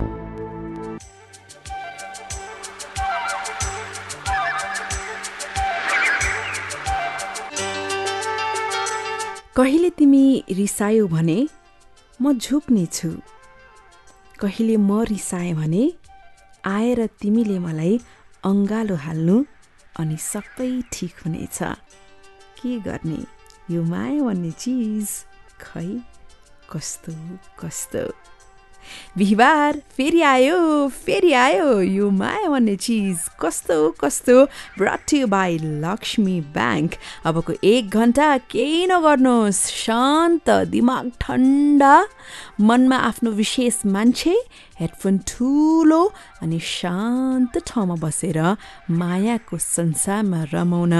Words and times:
कहिले 9.55 9.89
तिमी 9.97 10.43
रिसायौ 10.57 11.07
भने 11.07 11.47
म 12.21 12.31
झुक्ने 12.33 12.85
छु 12.93 13.09
कहिले 14.39 14.77
म 14.77 15.01
रिसाएँ 15.09 15.53
भने 15.59 15.83
आएर 16.65 17.05
तिमीले 17.21 17.59
मलाई 17.65 17.99
अङ्गालो 18.45 18.95
हाल्नु 18.95 19.35
अनि 19.99 20.17
सबै 20.19 20.71
ठिक 20.91 21.13
हुनेछ। 21.25 21.59
के 22.57 22.79
गर्ने? 22.79 23.19
यो 23.71 23.83
माया 23.83 24.23
भन्ने 24.23 24.51
चिज 24.51 25.07
खै 25.61 25.89
कस्तो 26.71 27.13
कस्तो? 27.59 28.03
बिहिबार 29.17 29.81
फेरि 29.97 30.21
आयो 30.21 30.87
फेरि 30.87 31.31
आयो। 31.33 31.79
यो 31.81 32.09
माया 32.09 32.49
भन्ने 32.49 32.75
चिज 32.75 33.29
कस्तो 33.41 33.77
कस्तो? 34.01 34.35
ब्रट 34.77 35.09
बाई 35.29 35.57
लक्ष्मी 35.85 36.39
ब्याङ्क 36.53 36.91
अबको 37.25 37.53
एक 37.63 37.89
घन्टा 37.89 38.27
केही 38.51 38.85
नगर्नुहोस्। 38.91 39.61
शान्त 39.85 40.49
दिमाग 40.73 41.11
ठन्डा 41.21 41.93
मनमा 42.61 42.97
आफ्नो 43.09 43.31
विशेष 43.31 43.85
मान्छे 43.85 44.35
हेडफोन 44.79 45.17
ठुलो 45.27 46.01
अनि 46.41 46.59
शान्त 46.59 47.57
ठाउँमा 47.67 47.95
बसेर 48.03 48.39
मायाको 48.89 49.57
संसारमा 49.57 50.43
रमाउन 50.53 50.93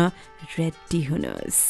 रेडी 0.57 1.01
हुनुहोस्। 1.03 1.61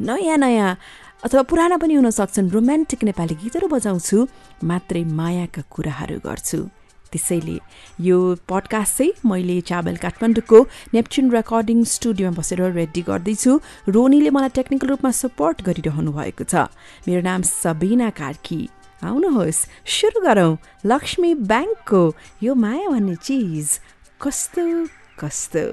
नयाँ 0.00 0.36
नयाँ 0.38 0.76
अथवा 1.24 1.42
पुराना 1.42 1.76
पनि 1.76 1.94
हुन 1.94 2.10
सक्छन्। 2.10 2.48
रोमान्टिक 2.50 3.04
नेपाली 3.04 3.34
गीतहरू 3.44 3.68
बजाउँछु 3.68 4.16
मात्रै 4.64 5.04
मायाका 5.04 5.62
कुराहरू 5.68 6.16
गर्छु। 6.24 6.58
त्यसैले 7.12 7.56
यो 8.00 8.16
पडकास्ट 8.48 8.96
चाहिँ 8.96 9.12
मैले 9.28 9.60
चाबल 9.60 9.96
काठमाडौँको 10.00 10.58
नेप्चुन 10.96 11.26
रेकर्डिङ 11.30 11.78
स्टुडियोमा 11.84 12.36
बसेर 12.40 12.60
रेडी 12.72 13.02
गर्दैछु। 13.04 13.52
रोनीले 13.92 14.30
मलाई 14.32 14.48
टेक्निकल 14.56 14.88
रूपमा 14.88 15.10
सपोर्ट 15.12 15.56
गरिरहनु 15.60 16.10
भएको 16.16 16.44
छ। 16.48 16.72
मेरो 17.04 17.20
नाम 17.20 17.42
सबिना 17.44 18.08
कार्की। 18.16 18.60
आउनुहोस् 19.04 19.60
सुरु 19.84 20.20
गरौँ। 20.24 20.56
लक्ष्मी 20.88 21.30
ब्याङ्कको 21.44 22.02
यो 22.42 22.52
माया 22.54 22.88
भन्ने 22.88 23.16
चिज 23.20 23.68
कस्तो 24.24 24.64
कस्तो? 25.20 25.64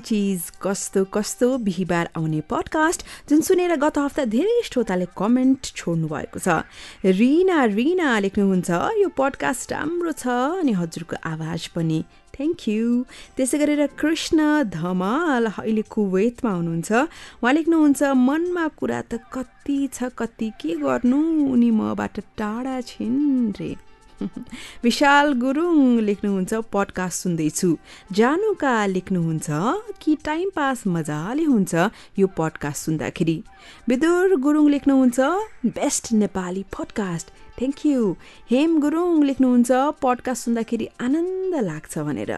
चिज 0.00 0.50
कस्तो 0.62 1.04
कस्तो 1.14 1.48
बिहिबार 1.66 2.08
आउने 2.16 2.40
पडकास्ट 2.50 3.04
जुन 3.28 3.40
सुनेर 3.40 3.76
गत 3.76 3.98
हप्ता 3.98 4.24
धेरै 4.34 4.60
श्रोताले 4.64 5.06
कमेन्ट 5.16 5.60
छोड्नु 5.76 6.08
भएको 6.08 6.38
छ। 6.38 6.64
रिना 7.04 7.64
रिना 7.76 8.18
लेख्नुहुन्छ 8.24 8.70
यो 9.02 9.08
पडकास्ट 9.20 9.72
राम्रो 9.72 10.12
छ 10.12 10.24
अनि 10.60 10.72
हजुरको 10.80 11.16
आवाज 11.24 11.66
पनि। 11.76 12.00
थ्याङ्क 12.34 12.68
यू 12.68 12.86
त्यसै 13.36 13.58
गरेर 13.58 13.86
कृष्ण 14.00 14.38
धमाल 14.72 15.46
अहिले 15.52 15.82
कुवेतमा 15.92 16.50
हुनुहुन्छ। 16.50 16.90
उहाँ 17.42 17.52
लेख्नुहुन्छ 17.52 18.00
मनमा 18.16 18.66
कुरा 18.78 19.00
त 19.10 19.20
कति 19.34 19.78
छ 19.92 20.10
कति 20.16 20.48
के 20.60 20.74
गर्नु? 20.80 21.20
उनी 21.52 21.70
मबाट 21.70 22.20
टाढा 22.38 22.80
छिन् 22.80 23.52
रे। 23.60 23.70
विशाल 24.84 25.32
गुरुङ 25.32 26.00
लेख्नुहुन्छ 26.00 26.54
पडकास्ट 26.54 27.22
सुन्दैछु। 27.22 27.78
जानुका 28.12 28.86
लेख्नुहुन्छ 28.86 29.46
कि 30.02 30.16
टाइम 30.24 30.50
पास 30.56 30.86
मजाले 30.86 31.44
हुन्छ 31.44 31.74
यो 32.18 32.26
पडकास्ट 32.26 32.84
सुन्दाखेरि। 32.84 33.42
विदुर 33.88 34.36
गुरुङ 34.36 34.68
लेख्नुहुन्छ 34.70 35.20
best 35.66 36.12
Nepali 36.12 36.64
podcast 36.78 37.30
thank 37.58 37.86
you 37.86 38.16
Hem 38.50 38.80
Gurung 38.80 39.22
लेख्नुहुन्छ 39.24 39.70
पडकास्ट 40.02 40.44
सुन्दाखेरि 40.44 40.88
आनन्द 41.00 41.54
लाग्छ 41.54 41.98
भनेर। 41.98 42.32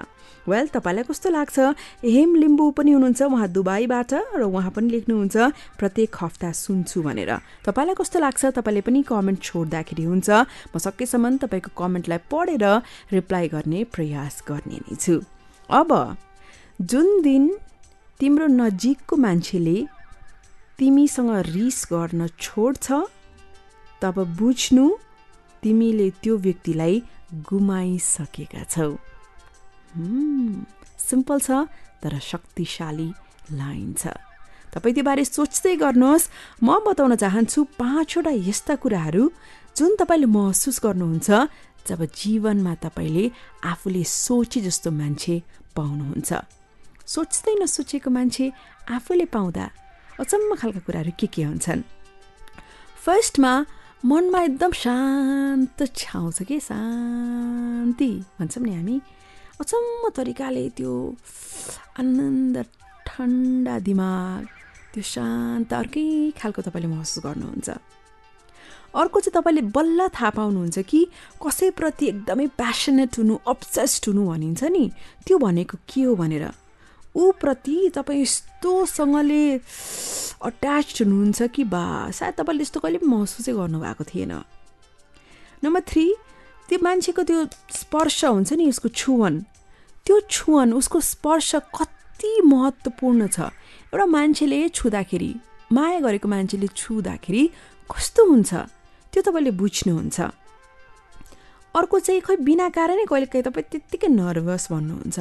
वेल 0.48 0.66
तपाईँलाई 0.74 1.04
कस्तो 1.06 1.28
लाग्छ? 1.30 1.58
हेम 2.02 2.30
लिम्बू 2.34 2.64
पनि 2.74 2.90
हुनुहुन्छ 2.92 3.22
उहाँ 3.22 3.48
दुबईबाट 3.48 4.12
र 4.36 4.42
उहाँ 4.42 4.70
पनि 4.74 4.88
लेख्नुहुन्छ 4.90 5.36
प्रत्येक 5.78 6.16
हप्ता 6.18 6.50
सुन्छु 6.50 7.02
भनेर। 7.02 7.32
तपाईँलाई 7.62 7.94
कस्तो 7.94 8.18
लाग्छ? 8.18 8.42
तपाईँले 8.58 8.80
पनि 8.82 9.02
कमेन्ट 9.06 9.38
छोड्दाखेरि 9.38 10.04
हुन्छ। 10.04 10.28
म 10.70 10.74
सकेसम्म 10.78 11.36
तपाईँको 11.46 11.70
कमेन्टलाई 11.78 12.20
पढेर 12.26 12.64
रिप्लाई 13.12 13.48
गर्ने 13.54 13.80
प्रयास 13.94 14.42
गर्ने 14.48 14.78
नै 14.82 14.96
छु। 14.98 15.22
अब 15.70 15.90
जुन 16.80 17.06
दिन 17.22 17.44
तिम्रो 18.20 18.46
नजिकको 18.46 19.14
मान्छेले 19.16 19.78
तिमीसँग 20.78 21.30
रिस 21.54 21.78
गर्न 21.92 22.26
छोड्छ 22.40 22.86
तब 24.02 24.16
बुझ्नु 24.38 24.84
तिमीले 25.62 26.08
त्यो 26.22 26.36
व्यक्तिलाई 26.36 27.02
गुमाइसकेका 27.48 28.62
छौ। 28.64 28.90
सिम्पल 29.92 31.38
छ 31.40 31.50
तर 32.02 32.18
शक्तिशाली 32.20 33.08
लाइन 33.52 33.92
छ। 33.94 34.16
तपाईँ 34.72 34.94
त्यो 34.94 35.04
बारे 35.04 35.24
सोच्दै 35.24 35.74
गर्नुहोस् 35.76 36.30
म 36.64 36.68
बताउन 36.86 37.14
चाहन्छु 37.22 37.60
पाँचवटा 37.76 38.32
यस्ता 38.48 38.74
कुराहरू 38.82 39.24
जुन 39.76 39.90
तपाईँले 40.00 40.28
महसुस 40.32 40.76
गर्नुहुन्छ 40.84 41.28
जब 41.88 42.00
जीवनमा 42.08 42.74
तपाईँले 42.84 43.24
आफूले 43.68 44.02
सोचे 44.04 44.60
जस्तो 44.64 44.90
मान्छे 44.90 45.34
पाउनुहुन्छ। 45.76 46.30
सोच्दै 47.04 47.54
नसोचेको 47.60 48.10
मान्छे 48.10 48.44
आफूले 48.96 49.26
पाउँदा 49.28 49.64
अचम्म 50.20 50.50
खालका 50.56 50.80
कुराहरू 50.86 51.12
के 51.20 51.26
के 51.26 51.42
हुन्छन्? 51.42 51.82
फर्स्टमा 53.04 53.52
मनमा 54.04 54.40
एकदम 54.42 54.72
शान्त 54.72 55.78
छाउँछ 55.96 56.38
कि? 56.48 56.56
शान्ति 56.60 58.10
भन्छौँ 58.38 58.64
नि 58.64 58.72
हामी। 58.74 58.96
अचम्म 59.62 60.08
तरिकाले 60.16 60.68
त्यो 60.76 60.92
आनन्द 62.00 62.56
ठन्डा 63.06 63.78
दिमाग 63.86 64.42
त्यो 64.92 65.02
शान्त 65.14 65.72
अर्कै 65.72 66.06
खालको 66.38 66.60
तपाईँले 66.66 66.88
महसुस 66.94 67.22
गर्नुहुन्छ। 67.26 67.68
अर्को 69.00 69.18
चाहिँ 69.24 69.34
तपाईँले 69.36 69.62
बल्ल 69.76 70.08
थाहा 70.10 70.30
पाउनुहुन्छ 70.36 70.78
कि 70.90 71.00
कसैप्रति 71.38 72.04
एकदमै 72.12 72.46
प्यासनेट 72.58 73.12
हुनु 73.18 73.34
अब्सेस्ड 73.52 74.02
हुनु 74.08 74.22
भनिन्छ 74.28 74.62
नि 74.74 74.84
त्यो 75.26 75.38
भनेको 75.38 75.76
के 75.88 76.02
हो 76.02 76.14
भनेर। 76.18 76.44
ऊप्रति 77.14 77.76
तपाईँ 77.94 78.22
यस्तोसँगले 78.22 79.44
अट्याच 80.42 80.88
हुनुहुन्छ 81.00 81.40
कि 81.54 81.62
बा 81.72 81.84
सायद 82.10 82.34
तपाईँले 82.34 82.62
यस्तो 82.62 82.80
कहिले 82.82 82.98
पनि 82.98 83.10
महसुसै 83.14 83.52
गर्नुभएको 83.52 84.04
थिएन। 84.10 84.32
नम्बर 85.62 85.80
थ्री 85.88 86.04
त्यो 86.72 86.80
मान्छेको 86.80 87.22
त्यो 87.28 87.38
स्पर्श 87.68 88.24
हुन्छ 88.24 88.56
नि 88.56 88.64
उसको 88.72 88.88
छुवन। 88.88 89.34
त्यो 90.08 90.16
छुवन 90.24 90.72
उसको 90.72 90.98
स्पर्श 91.04 91.68
कति 91.68 92.30
महत्त्वपूर्ण 92.48 93.28
छ। 93.28 93.52
एउटा 93.92 94.06
मान्छेले 94.08 94.60
छुँदाखेरि 94.72 95.30
माया 95.68 95.98
गरेको 96.00 96.28
मान्छेले 96.32 96.68
छुँदाखेरि 96.72 97.42
कस्तो 97.92 98.22
हुन्छ? 98.24 98.50
त्यो 99.12 99.20
तपाईँले 99.20 99.52
बुझ्नुहुन्छ। 99.52 100.18
अर्को 101.76 101.96
चाहिँ 102.00 102.20
खोइ 102.24 102.36
बिना 102.40 102.68
कारणै 102.72 103.04
कहिले 103.04 103.28
काहीँ 103.28 103.44
तपाईँ 103.44 103.68
त्यत्तिकै 103.68 104.08
नर्भस 104.08 104.72
भन्नुहुन्छ। 104.72 105.18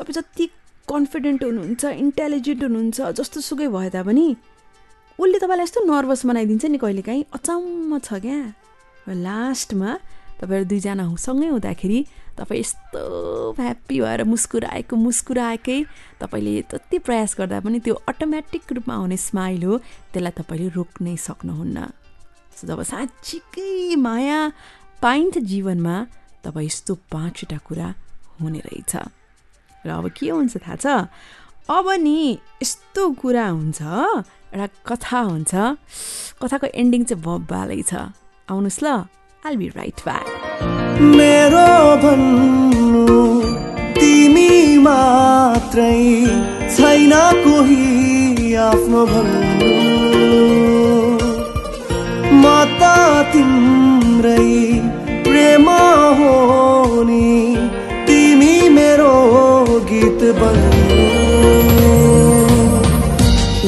तपाईँ 0.00 0.16
जति 0.16 0.44
कन्फिडेन्ट 0.88 1.40
हुनुहुन्छ 1.44 1.84
इन्टेलिजेन्ट 2.00 2.60
हुनुहुन्छ 2.64 2.98
जस्तो 3.12 3.38
सुकै 3.44 3.68
भए 3.76 3.92
तापनि 3.92 4.26
उसले 5.20 5.36
तपाईँलाई 5.36 5.68
यस्तो 5.68 5.80
नर्भस 5.84 6.20
बनाइदिन्छ 6.24 6.64
नि 6.72 6.78
कहिलेकाहीँ। 6.80 7.24
अचम्म 7.36 7.92
छ 8.00 8.08
क्या। 8.24 8.40
लास्टमा 9.04 9.90
तपाईँहरू 10.40 10.66
दुईजना 10.68 11.04
सँगै 11.16 11.48
हुँदाखेरि 11.48 11.98
तपाईँ 12.38 12.60
यस्तो 12.60 13.00
ह्याप्पी 13.58 13.96
भएर 14.00 14.20
मुस्कुराएको 14.28 14.94
मुस्कुराएकै 14.96 15.78
तपाईँले 16.20 16.54
जति 16.72 16.96
प्रयास 17.06 17.30
गर्दा 17.38 17.60
पनि 17.64 17.78
त्यो 17.80 17.94
अटोमेटिक 18.10 18.72
रूपमा 18.76 18.94
आउने 18.94 19.16
स्माइल 19.16 19.62
हो 19.64 19.78
त्यसलाई 20.12 20.32
तपाईँले 20.36 20.68
रोक्नै 20.76 21.16
सक्नुहुन्न। 21.16 21.78
जब 22.68 22.80
साँच्चीकै 22.92 23.96
माया 23.96 24.40
पाइन्छ 25.00 25.38
जीवनमा 25.38 25.96
तब 26.44 26.56
यस्तो 26.60 26.92
पाँचवटा 27.12 27.58
कुरा 27.68 27.88
हुने 28.40 28.60
रहेछ। 28.64 28.92
र 29.84 29.88
अब 29.88 30.06
के 30.12 30.28
हुन्छ 30.30 30.56
थाहा 30.60 30.76
छ? 30.76 30.86
अब 31.68 31.86
नि 32.04 32.38
यस्तो 32.62 33.02
कुरा 33.20 33.46
हुन्छ 33.48 33.80
एउटा 34.52 34.66
कथा 34.88 35.20
हुन्छ। 35.20 35.52
कथाको 36.40 36.66
एन्डिङ 36.76 37.02
चाहिँ 37.08 37.22
बब्बालै 37.24 37.82
छ 37.82 37.92
आउनुहोस् 38.48 38.82
ल। 38.84 38.88
I'll 39.46 39.56
be 39.56 39.68
right 39.78 40.00
back. 40.04 40.26
मेरो 41.16 41.66
भन्नु 42.04 43.18
तिमी 43.98 44.50
मात्रै 44.86 45.98
छैन 46.76 47.12
कोही 47.44 48.54
आफ्नो 48.62 49.04
भन्नु 49.12 49.70
म 52.42 52.44
त 52.80 52.90
तिम्रै 53.36 54.50
प्रेम 55.28 55.70
हो 56.22 56.34
नि 57.12 57.30
तिमी 58.10 58.54
मेरो 58.78 59.14
गीत 59.92 60.28
बन्नु 60.42 61.02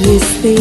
यस्तै 0.08 0.56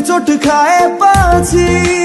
चोटे 0.00 0.36
खाएपछि 0.44 1.99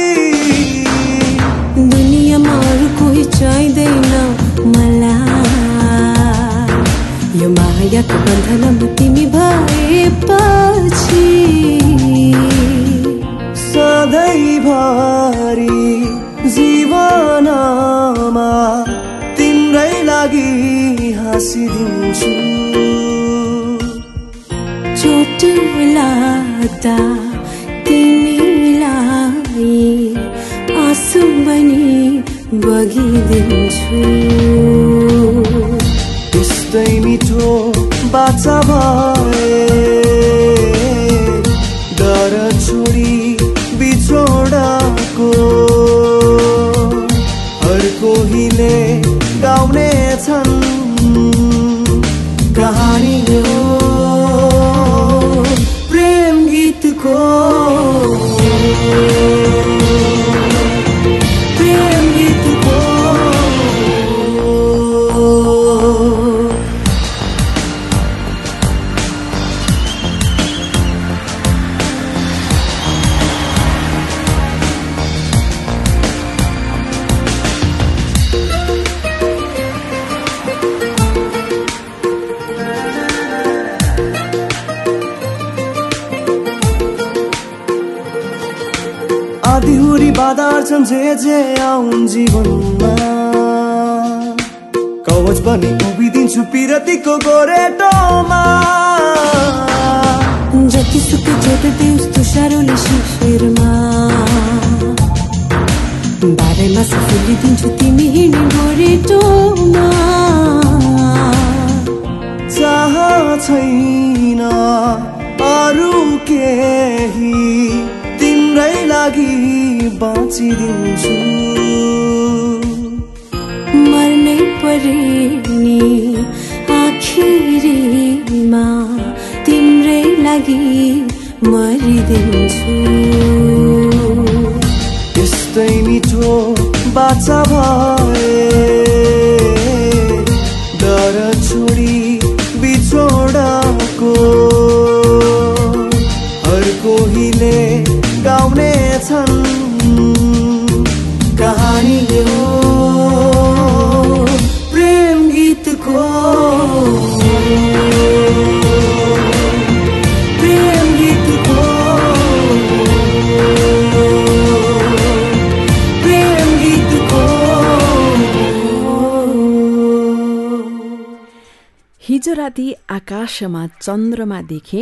राति 172.56 172.76
आकाशमा 172.90 173.62
चन्द्रमा 173.84 174.40
देखे 174.48 174.82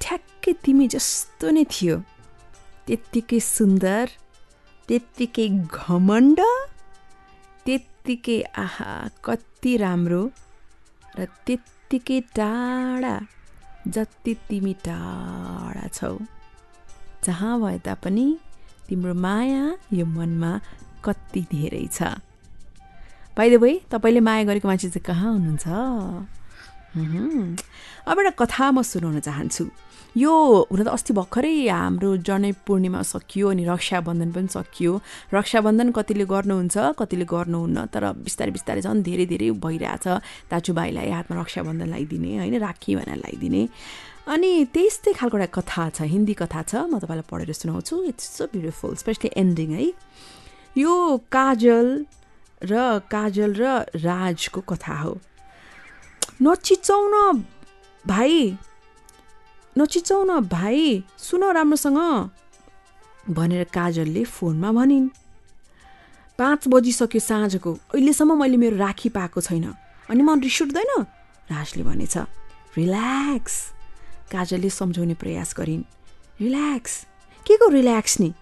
ठ्याक्कै 0.00 0.52
तिमी 0.66 0.86
जस्तो 0.94 1.46
नै 1.54 1.62
थियो। 1.70 1.96
त्यत्तिकै 2.86 3.38
सुन्दर 3.38 4.04
त्यत्तिकै 4.88 5.46
घमण्ड 5.70 6.40
त्यत्तिकै 7.66 8.38
आहा 8.58 8.90
कति 9.22 9.72
राम्रो 9.84 10.22
र 11.14 11.30
त्यत्तिकै 11.46 12.18
टाढा 12.34 13.14
जति 13.94 14.32
तिमी 14.50 14.74
टाढा 14.82 15.86
छौ। 15.94 16.18
जहाँ 17.22 17.54
भए 17.62 17.78
तापनि 17.86 18.26
तिम्रो 18.90 19.14
माया 19.14 19.62
यो 19.94 20.04
मनमा 20.18 20.52
कति 21.06 21.42
धेरै 21.54 21.86
छ। 21.94 22.18
बाई 23.38 23.46
द 23.50 23.62
वे 23.62 23.70
तपाईँले 23.86 24.20
माया 24.26 24.42
गरेको 24.50 24.66
मान्छे 24.66 24.88
चाहिँ 24.90 25.06
कहाँ 25.06 25.30
हुनुहुन्छ। 25.38 26.42
अब 26.94 28.16
एउटा 28.18 28.30
कथा 28.38 28.70
म 28.70 28.82
सुनाउन 28.82 29.18
चाहन्छु। 29.20 29.64
यो 30.14 30.30
हुन 30.70 30.80
त 30.86 30.88
अस्ति 30.94 31.10
भर्खरै 31.10 31.66
हाम्रो 31.66 32.22
जनै 32.22 32.52
पूर्णिमा 32.62 33.02
सकियो 33.02 33.50
अनि 33.50 33.64
रक्षाबन्धन 33.66 34.30
पनि 34.30 34.46
सकियो। 34.46 34.92
रक्षाबन्धन 35.34 35.90
कतिले 35.90 36.24
गर्नुहुन्छ 36.30 36.76
कतिले 36.94 37.26
गर्नुहुन्न 37.26 37.78
तर 37.90 38.04
बिस्तारै 38.22 38.52
बिस्तारै 38.54 38.80
झन् 38.86 39.02
धेरै 39.02 39.26
धेरै 39.26 39.50
भइरहेछ। 39.58 40.06
दाजुभाइलाई 40.54 41.10
हातमा 41.10 41.34
रक्षाबन्धन 41.42 41.88
लगाइदिने 41.90 42.30
होइन? 42.38 42.54
राखी 42.62 42.90
भनेर 42.94 43.18
लगाइदिने। 43.26 43.62
अनि 44.30 44.50
त्यस्तै 44.70 45.12
खालको 45.18 45.36
एउटा 45.38 45.50
कथा 45.50 45.82
छ 45.98 46.06
हिन्दी 46.06 46.34
कथा 46.38 46.62
छ। 46.62 46.86
म 46.86 47.02
तपाईँलाई 47.02 47.26
पढेर 47.26 47.50
सुनाउँछु। 47.50 47.94
It's 48.14 48.24
so 48.38 48.42
beautiful 48.54 48.94
specially 49.02 49.34
ending 49.34 49.68
है? 49.74 49.82
यो 50.78 50.94
काजल 51.26 52.06
र 52.62 53.02
काजल 53.10 53.50
र 53.58 53.62
राजको 53.98 54.60
कथा 54.62 54.96
हो। 55.02 55.18
नचिचाउन 56.42 57.44
भाइ। 58.06 58.56
नचिचाउन 59.78 60.40
भाइ। 60.40 61.02
सुन 61.18 61.44
राम्रोसँग। 61.44 62.30
भनेर 63.30 63.64
काजलले 63.64 64.24
फोनमा 64.24 64.72
भनिन्। 64.72 65.08
पाँच 66.38 66.68
बजिसक्यो 66.68 67.20
साँझको। 67.20 67.72
अहिलेसम्म 67.72 68.40
मैले 68.40 68.56
मेरो 68.56 68.76
राखी 68.76 69.08
पाएको 69.08 69.40
छैन। 69.40 69.74
अनि 70.10 70.22
म 70.22 70.40
रिस 70.40 70.62
उठ्दैन? 70.62 71.02
राजले 71.50 71.82
भनेछ। 71.82 72.18
रिल्याक्स। 72.76 73.70
काजलले 74.32 74.70
सम्झाउने 74.70 75.14
प्रयास 75.14 75.54
गरिन्। 75.56 75.82
रिल्याक्स। 76.40 77.06
के 77.46 77.56
को 77.56 77.68
रिल्याक्स 77.68 78.20
नि? 78.20 78.34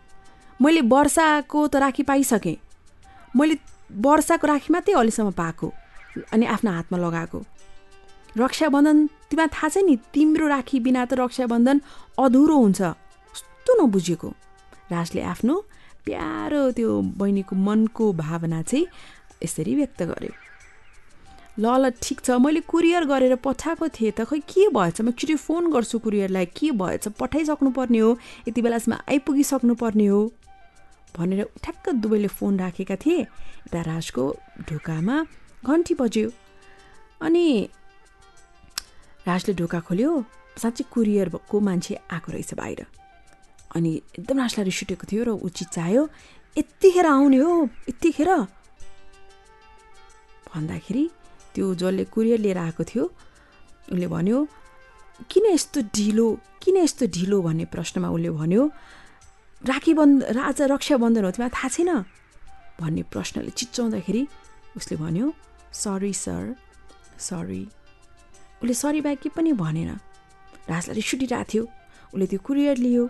मैले 0.62 0.80
वर्षाको 0.80 1.68
त 1.68 1.76
राखी 1.76 2.02
पाइसकेँ। 2.02 2.56
मैले 3.36 3.58
वर्षाको 3.92 4.46
राखी 4.46 4.72
मात्रै 4.72 4.94
अहिलेसम्म 4.94 5.30
पाएको। 5.30 5.72
अनि 6.32 6.46
आफ्नो 6.46 6.70
हातमा 6.70 6.98
लगाएको। 6.98 7.44
रक्षाबन्धन 8.36 8.98
तिमीलाई 9.28 9.48
थाहा 9.52 9.68
छ 9.68 9.76
नि 9.84 9.96
तिम्रो 10.12 10.46
राखी 10.48 10.80
बिना 10.80 11.04
त 11.04 11.12
रक्षाबन्धन 11.20 11.80
अधुरो 12.18 12.56
हुन्छ। 12.56 12.80
कस्तो 13.32 13.72
नबुझेको? 13.76 14.28
राजले 14.92 15.22
आफ्नो 15.22 15.54
प्यारो 16.04 16.62
त्यो 16.76 16.90
बहिनीको 17.20 17.54
मनको 17.56 18.04
भावना 18.12 18.62
चाहिँ 18.62 18.86
यसरी 19.44 19.74
व्यक्त 19.74 20.02
गर्यो। 20.02 20.32
ल 21.60 21.64
ल 21.68 21.92
ठिक 22.00 22.18
छ 22.24 22.40
मैले 22.40 22.60
कुरियर 22.64 23.04
गरेर 23.04 23.34
पठाएको 23.36 23.88
थिएँ 23.92 24.12
त 24.16 24.24
खै 24.24 24.40
के 24.48 24.72
भएछ? 24.72 25.04
म 25.04 25.12
एकचोटि 25.12 25.36
फोन 25.36 25.68
गर्छु 25.68 25.98
कुरियरलाई 26.00 26.46
के 26.56 26.72
भएछ? 26.72 27.12
पठाइसक्नु 27.20 27.70
पर्ने 27.76 27.98
हो 28.00 28.16
यति 28.48 28.60
बेलासम्म 28.64 28.96
आइपुगिसक्नु 29.12 29.74
पर्ने 29.76 30.06
हो। 30.08 30.20
भनेर 31.12 31.44
ठ्याक्क 31.60 32.00
दुवैले 32.00 32.28
फोन 32.32 32.58
राखेका 32.58 32.96
थिए 32.96 33.20
यता 33.20 33.80
राजको 33.84 34.24
ढोकामा 34.64 35.16
घन्टी 35.68 35.94
बज्यो। 36.00 36.28
अनि 37.20 37.44
राजले 39.26 39.52
ढोका 39.54 39.80
खोल्यो 39.86 40.10
साँच्चै 40.62 40.84
कुरियरको 40.92 41.56
मान्छे 41.60 41.94
आएको 42.10 42.28
रहेछ 42.32 42.54
बाहिर। 42.60 42.80
अनि 43.76 43.90
एकदम 44.18 44.36
राजलाई 44.38 44.64
रिस 44.68 44.80
उठेको 44.84 45.04
थियो 45.10 45.22
र 45.24 45.30
ऊ 45.40 45.48
चिच्चायो 45.48 46.02
यतिखेर 46.56 47.06
आउने 47.06 47.38
हो 47.40 47.52
यतिखेर? 47.88 48.30
भन्दाखेरि 50.52 51.04
त्यो 51.54 51.66
जसले 51.80 52.04
कुरियर 52.12 52.38
लिएर 52.44 52.58
आएको 52.58 52.82
थियो। 52.84 53.04
उसले 53.92 54.06
भन्यो 54.12 54.38
किन 55.30 55.44
यस्तो 55.56 55.80
ढिलो 55.96 56.26
किन 56.62 56.76
यस्तो 56.84 57.04
ढिलो? 57.06 57.36
भन्ने 57.42 57.64
प्रश्नमा 57.72 58.08
उसले 58.10 58.30
भन्यो 58.30 58.62
राखी 59.62 59.92
बन्ध 59.94 60.18
राजा 60.36 60.64
रक्षाबन्धन 60.74 61.24
हो 61.24 61.30
तिमीलाई 61.30 61.54
थाहा 61.56 61.68
छैन? 61.70 61.90
भन्ने 62.80 63.02
प्रश्नले 63.12 63.50
चिच्चाउँदाखेरि 63.56 64.22
उसले 64.76 64.96
भन्यो 64.98 65.26
सरी 65.72 66.12
सर 66.12 66.54
सरी 67.18 67.62
उसले 68.62 68.74
सरी 68.74 69.00
बाहेक 69.02 69.20
के 69.20 69.28
पनि 69.34 69.52
भनेन। 69.58 69.90
राजलाई 70.70 70.94
रिस 70.94 71.10
उठिरहेको 71.14 71.44
थियो। 71.50 71.62
उसले 72.14 72.26
त्यो 72.30 72.38
कुरियर 72.46 72.76
लियो। 72.78 73.04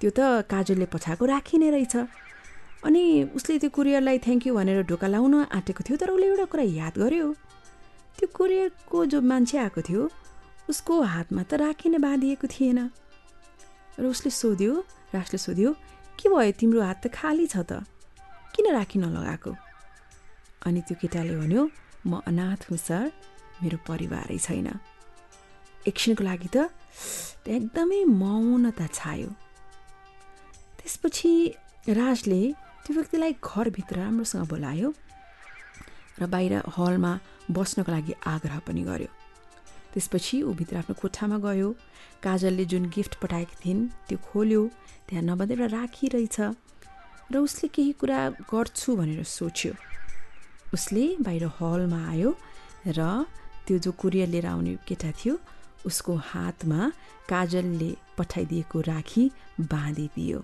त्यो 0.00 0.10
त 0.10 0.42
काजलले 0.50 0.86
पछाएको 0.90 1.24
राखिने 1.30 1.70
रहेछ। 1.70 1.94
अनि 2.82 3.02
उसले 3.36 3.58
त्यो 3.62 3.70
कुरियरलाई 3.70 4.18
थ्याङ्क 4.26 4.42
यू 4.46 4.52
भनेर 4.58 4.82
ढोका 4.90 5.06
लाउन 5.14 5.34
आँटेको 5.54 5.82
थियो 5.86 5.96
तर 6.00 6.10
उसले 6.10 6.26
एउटा 6.26 6.46
कुरा 6.50 6.64
याद 6.82 6.94
गर्यो। 6.98 7.26
त्यो 8.18 8.26
कुरियरको 8.34 8.98
जो 9.06 9.18
मान्छे 9.20 9.56
आएको 9.62 9.80
थियो 9.86 10.02
उसको 10.66 10.94
हातमा 11.02 11.42
त 11.46 11.52
राखिने 11.60 11.98
बाँधिएको 12.00 12.46
थिएन। 12.50 12.80
र 14.00 14.04
उसले 14.10 14.30
सोध्यो 14.32 14.72
राजले 15.14 15.38
सोध्यो 15.38 15.70
के 16.18 16.26
भयो? 16.28 16.52
तिम्रो 16.58 16.80
हात 16.82 16.98
त 17.04 17.12
खाली 17.14 17.46
छ 17.46 17.62
त। 17.62 17.84
किन 18.56 18.66
राखी 18.74 18.98
नलगाएको? 18.98 19.52
अनि 20.66 20.80
त्यो 20.88 20.96
केटाले 21.00 21.34
भन्यो 21.36 21.62
म 22.06 22.20
अनाथ 22.26 22.60
हुँ 22.70 22.78
सर। 22.80 23.29
मेरो 23.62 23.78
परिवारै 23.88 24.38
छैन। 24.38 24.68
एकछिनको 25.88 26.22
लागि 26.24 26.48
त 26.54 26.56
त्यहाँ 27.44 27.56
एकदमै 27.60 28.00
मौनता 28.22 28.86
छायो। 28.98 29.30
त्यसपछि 30.78 31.32
राजले 32.00 32.42
त्यो 32.84 32.92
व्यक्तिलाई 32.96 33.32
घरभित्र 33.40 33.96
राम्रोसँग 34.00 34.44
बोलायो 34.52 34.88
र 36.20 36.22
बाहिर 36.32 36.54
हलमा 36.76 37.12
बस्नको 37.56 37.90
लागि 37.92 38.12
आग्रह 38.34 38.58
पनि 38.66 38.82
गर्यो। 38.88 39.10
त्यसपछि 39.92 40.36
ऊ 40.42 40.52
भित्र 40.60 40.76
आफ्नो 40.80 40.94
कोठामा 41.00 41.36
गयो। 41.46 41.68
काजलले 42.24 42.64
जुन 42.70 42.84
गिफ्ट 42.94 43.14
पठाएकी 43.22 43.56
थिइन् 43.64 43.88
त्यो 44.08 44.18
खोल्यो। 44.28 44.62
त्यहाँ 45.08 45.24
नभन्दै 45.24 45.54
एउटा 45.56 45.68
राखी 45.76 46.06
रहेछ 46.14 46.38
र 47.32 47.34
उसले 47.40 47.66
केही 47.74 47.92
कुरा 48.00 48.18
गर्छु 48.52 48.88
भनेर 49.00 49.24
सोच्यो। 49.24 49.72
उसले 50.76 51.04
बाहिर 51.24 51.44
हलमा 51.58 52.00
आयो 52.12 52.30
र 52.86 53.00
त्यो 53.66 53.78
जो 53.78 53.90
कुरियर 54.00 54.28
लिएर 54.28 54.46
आउने 54.46 54.74
केटा 54.88 55.10
थियो 55.18 55.34
उसको 55.86 56.14
हातमा 56.30 56.80
काजलले 57.28 57.90
पठाइदिएको 58.18 58.80
राखी 58.88 59.24
बाँधिदियो। 59.60 60.38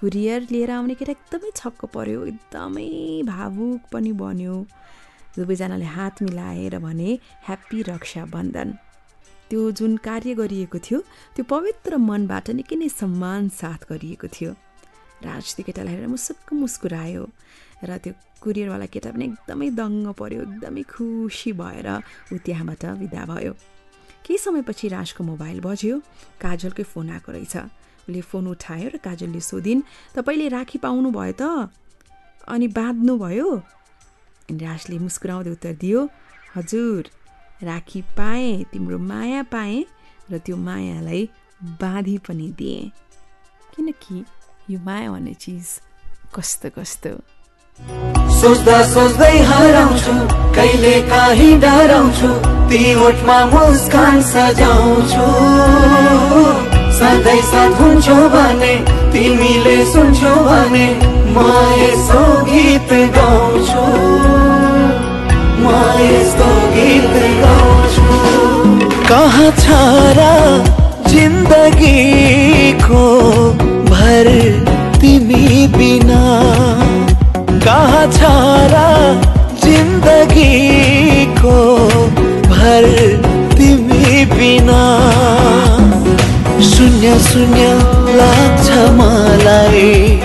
कुरियर 0.00 0.40
लिएर 0.50 0.70
आउने 0.70 0.94
केटा 0.94 1.12
एकदमै 1.12 1.50
छक्क 1.56 1.84
पर्यो 1.94 2.24
एकदमै 2.26 2.88
भावुक 3.26 3.80
पनि 3.92 4.12
बन्यो। 4.20 4.56
दुवैजनाले 5.36 5.88
हात 5.96 6.22
मिलाएर 6.22 6.78
भने 6.78 7.10
ह्याप्पी 7.46 7.82
रक्षाबन्धन। 7.88 8.68
त्यो 9.50 9.60
जुन 9.78 9.96
कार्य 10.06 10.34
गरिएको 10.34 10.78
थियो 10.86 10.98
त्यो 11.34 11.44
पवित्र 11.48 11.96
मनबाट 11.96 12.50
निकै 12.58 12.76
नै 12.76 12.88
सम्मान 12.92 13.48
साथ 13.60 13.80
गरिएको 13.90 14.28
थियो। 14.28 14.52
राज 15.24 15.44
त्यो 15.54 15.64
केटालाई 15.66 15.94
हेरेर 15.94 16.08
मुसुक्क 16.08 16.52
मुस्कुरायो। 16.52 17.24
र 17.84 17.90
त्यो 18.02 18.12
कुरियरवाला 18.42 18.86
केटा 18.86 19.10
पनि 19.14 19.24
एकदमै 19.24 19.68
दङ्ग 19.80 20.06
पर्यो 20.20 20.40
एकदमै 20.42 20.82
खुसी 20.92 21.50
भएर 21.52 21.88
ऊ 22.32 22.36
त्यहाँबाट 22.46 22.84
विदा 23.02 23.22
भयो। 23.30 23.52
केही 24.24 24.38
समयपछि 24.38 24.86
राजको 24.88 25.20
मोबाइल 25.24 25.58
बज्यो 25.60 25.94
काजलकै 26.42 26.84
फोन 26.92 27.10
आएको 27.10 27.30
रहेछ। 27.32 27.56
उसले 28.08 28.20
फोन 28.20 28.44
उठायो 28.48 28.88
र 28.94 28.96
काजलले 29.04 29.40
सोधिन् 29.40 29.82
तपाईँले 30.16 30.46
राखी 30.48 30.78
पाउनु 30.78 31.08
भयो 31.12 31.34
त? 31.40 31.42
अनि 32.48 32.66
बाँध्नु 32.68 33.14
भयो? 33.18 33.48
अनि 34.48 34.58
राजले 34.58 34.96
मुस्कुराउँदै 34.98 35.50
उत्तर 35.50 35.74
दियो 35.82 36.00
हजुर 36.56 37.02
राखी 37.62 38.00
पाएँ 38.16 38.64
तिम्रो 38.72 38.98
माया 38.98 39.42
पाएँ 39.52 39.84
र 40.30 40.38
त्यो 40.40 40.56
मायालाई 40.56 41.22
बाँधी 41.80 42.16
पनि 42.26 42.48
दिएँ। 42.58 42.90
किनकि 43.74 44.16
यो 44.70 44.78
माया 44.80 45.10
भन्ने 45.12 45.34
चिज 45.34 45.66
कस्तो 46.34 46.68
कस्तो? 46.76 47.37
सोच्दा 47.78 48.78
सोच्दै 48.92 49.36
हराउँछु 49.48 50.14
कहिले 50.54 50.94
काहीँ 51.10 51.58
डराउँछु 51.62 52.30
ती 52.70 52.80
ओठमा 53.06 53.38
मुस्कान 53.52 54.20
सजाउँछु। 54.30 55.26
सधैँ 56.98 57.42
साथ 57.50 57.72
हुन्छौ 57.80 58.18
भने 58.34 58.74
तिमीले 59.12 59.76
सुन्छौ 59.92 60.34
भने 60.48 60.88
म 61.34 61.36
यसो 61.80 62.22
गीत 62.50 62.90
गाउँछु। 63.16 63.84
म 65.62 65.64
यस्तो 66.02 66.50
गीत 66.74 67.14
गाउँछु। 67.42 68.06
कहाँ 69.08 69.50
छ 69.62 69.64
र 70.18 70.20
जिन्दगीको 71.10 72.37
शून्य 86.98 87.18
शून्य 87.24 87.64
लाग्छ 88.18 88.70
मलाई। 88.98 90.18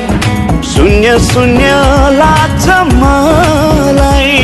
शून्य 0.63 1.17
शून्य 1.19 1.69
लाग्छ 2.17 2.67
मलाई। 2.93 4.41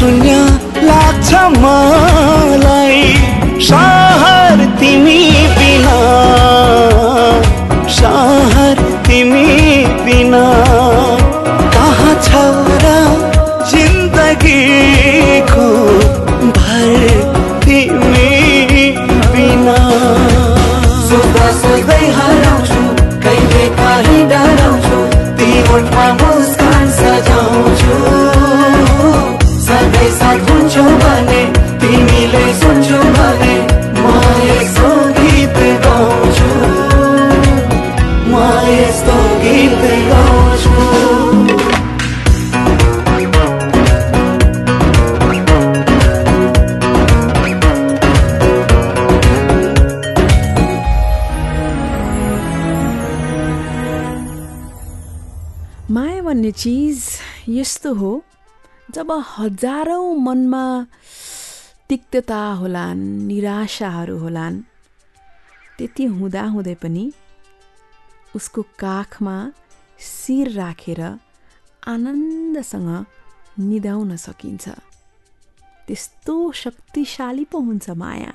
शून्य 0.00 0.34
लाग्छ 0.82 1.34
मलाई। 1.60 3.02
यस्तो 57.70 57.92
हो 57.94 58.10
जब 58.90 59.10
हजारौँ 59.38 60.14
मनमा 60.18 60.62
तिक्तता 61.88 62.38
होलान् 62.60 63.02
निराशाहरू 63.26 64.16
होलान् 64.18 64.56
त्यति 65.78 66.04
हुँदाहुँदै 66.04 66.74
पनि 66.74 67.04
उसको 68.36 68.62
काखमा 68.78 69.36
शिर 70.00 70.50
राखेर 70.50 71.00
आनन्दसँग 71.86 72.90
निदाउन 73.58 74.16
सकिन्छ। 74.16 74.68
त्यस्तो 75.86 76.34
शक्तिशाली 76.52 77.44
पो 77.44 77.58
हुन्छ 77.58 77.90
माया। 78.02 78.34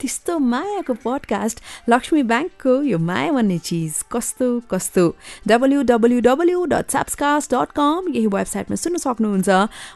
त्यस्तो 0.00 0.38
मायाको 0.38 0.94
पडकास्ट 1.02 1.60
लक्ष्मी 1.90 2.22
ब्याङ्कको 2.22 2.72
यो 2.82 2.98
माया 2.98 3.32
भन्ने 3.32 3.58
चिज 3.58 3.94
कस्तो 4.12 4.48
कस्तो? 4.70 5.04
W 5.48 5.82
W 5.82 6.20
W 6.20 6.64
dot 6.70 6.90
sapscast 6.90 7.54
dot 7.54 7.70
com 7.74 8.06
यही 8.14 8.26
वेबसाइटमा 8.26 8.76
सुन्न 8.76 8.96
सक्नुहुन्छ 8.98 9.48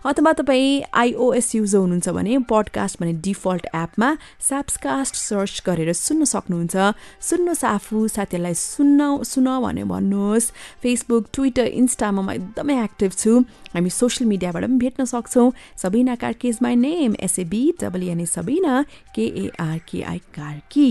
अथवा 0.06 0.32
तपाईँ 0.32 0.82
आइओएस 0.94 1.54
युजर 1.54 1.78
हुनुहुन्छ 1.78 2.08
भने 2.18 2.38
पडकास्ट 2.50 3.00
भन्ने 3.00 3.12
डिफल्ट 3.22 3.66
एपमा 3.74 4.08
साप्सकास्ट 4.48 5.14
सर्च 5.14 5.62
गरेर 5.66 5.92
सुन्न 5.92 6.24
सक्नुहुन्छ। 6.34 6.74
सुन्नुहोस् 7.22 7.64
आफू 7.64 8.08
साथीहरूलाई 8.08 8.54
सुन्न 8.54 9.22
सुन 9.22 9.48
भनेर 9.62 9.84
भन्नुहोस्। 9.86 10.50
फेसबुक 10.82 11.26
ट्विटर 11.32 11.66
इन्स्टामा 11.78 12.22
म 12.22 12.30
एकदमै 12.30 12.82
एक्टिभ 12.84 13.12
छु। 13.12 13.32
हामी 13.74 13.90
सोसियल 13.90 14.28
मिडियाबाट 14.28 14.62
पनि 14.64 14.78
भेट्न 14.78 15.04
सक्छौँ। 15.04 15.52
Sabina 15.76 16.14
कार्केज 16.14 16.58
my 16.62 16.76
name 16.76 17.14
S A B 17.20 17.62
W N A 17.80 18.26
Sabina 18.26 18.84
K A R 19.14 19.78
K I 19.88 20.18
Karki. 20.34 20.90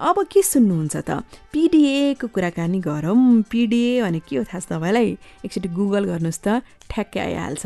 अब 0.00 0.16
के 0.32 0.42
सुन्नुहुन्छ 0.42 0.96
त? 0.96 1.24
पिडिएको 1.52 2.26
कुराकानी 2.28 2.80
गरौँ। 2.80 3.42
पिडिए 3.50 4.02
भने 4.02 4.20
के 4.20 4.36
हो 4.36 4.44
थाहा 4.44 4.60
छ 4.60 4.66
तपाईँलाई? 4.72 5.08
एकचोटि 5.44 5.68
गुगल 5.68 6.04
गर्नुहोस् 6.04 6.42
त। 6.44 6.60
ठ्याक्कै 6.90 7.20
आइहाल्छ। 7.20 7.64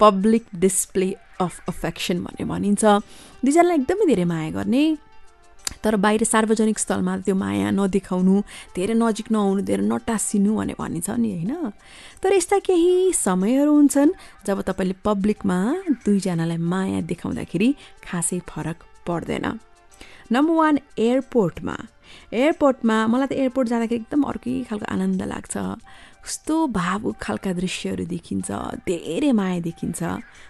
पब्लिक 0.00 0.44
डिस्प्ले 0.54 1.10
अफ 1.40 1.54
अफेक्सन 1.68 2.16
भन्ने 2.24 2.44
भनिन्छ। 2.44 2.84
दुईजनालाई 3.44 3.76
एकदमै 3.78 4.06
धेरै 4.06 4.24
माया 4.24 4.50
गर्ने 4.50 4.82
तर 5.84 5.96
बाहिर 5.96 6.22
सार्वजनिक 6.24 6.78
स्थलमा 6.78 7.12
त्यो 7.26 7.34
माया 7.34 7.70
नदेखाउनु 7.70 8.34
धेरै 8.76 8.94
नजिक 8.94 9.26
नआउनु 9.34 9.62
धेरै 9.62 9.84
नटासिनु 9.92 10.50
भने 10.58 10.74
भनिन्छ 10.78 11.08
नि 11.22 11.30
होइन? 11.34 11.52
तर 12.22 12.32
यस्ता 12.32 12.58
केही 12.66 13.12
समयहरू 13.12 13.72
हुन्छन् 13.74 14.16
जब 14.46 14.58
तपाईँले 14.68 14.94
पब्लिकमा 15.04 15.58
दुईजनालाई 16.04 16.58
माया 16.72 17.00
देखाउँदाखेरि 17.10 17.68
खासै 18.06 18.38
फरक 18.50 18.78
पर्दैन। 19.06 19.46
नम्बर 20.32 20.54
वान 20.54 20.74
एयरपोर्टमा 20.98 21.76
एयरपोर्टमा 22.32 22.96
मलाई 23.06 23.26
त 23.26 23.32
एयरपोर्ट 23.32 23.66
जाँदाखेरि 23.68 24.00
एकदम 24.02 24.22
अर्कै 24.30 24.54
खालको 24.68 24.86
आनन्द 24.94 25.22
लाग्छ। 25.22 25.54
कस्तो 26.26 26.54
भावुक 26.74 27.16
खालका 27.22 27.52
दृश्यहरू 27.54 28.04
देखिन्छ 28.10 28.50
धेरै 28.82 29.30
माया 29.30 29.60
देखिन्छ। 29.62 30.02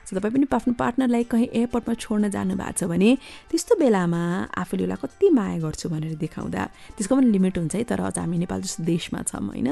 तपाईँ 0.09 0.33
पनि 0.33 0.47
आफ्नो 0.49 0.73
पार्टनरलाई 0.73 1.25
कहीँ 1.29 1.49
एयरपोर्टमा 1.53 1.95
छोड्न 2.01 2.31
जानुभएको 2.33 2.73
छ 2.73 2.89
भने 2.89 3.11
त्यस्तो 3.53 3.77
बेलामा 3.77 4.23
आफूले 4.57 4.85
उसलाई 4.89 5.01
कति 5.05 5.29
माया 5.37 5.59
गर्छु 5.61 5.89
भनेर 5.93 6.17
देखाउँदा 6.17 6.63
त्यसको 6.97 7.13
पनि 7.17 7.29
लिमिट 7.29 7.59
हुन्छ 7.61 7.75
है 7.77 7.85
तर 7.85 8.01
अझ 8.09 8.17
हामी 8.17 8.37
नेपाल 8.49 8.61
जस्तो 8.65 8.83
देशमा 8.89 9.21
छौँ 9.29 9.45
होइन। 9.53 9.69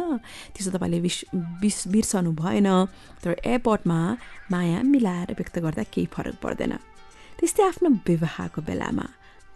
त्यस्तो 0.53 0.71
तपाईँले 0.77 0.99
विस 1.01 1.17
बिस 1.65 1.79
बिर्सनु 1.89 2.33
भएन 2.37 2.69
तर 3.25 3.41
एयरपोर्टमा 3.41 3.99
माया 4.53 4.83
मिलाएर 4.85 5.33
व्यक्त 5.41 5.57
गर्दा 5.65 5.83
केही 5.89 6.07
फरक 6.13 6.37
पर्दैन। 6.45 6.77
त्यस्तै 7.41 7.63
आफ्नो 7.65 7.89
विवाहको 8.05 8.61
बेलामा 8.61 9.07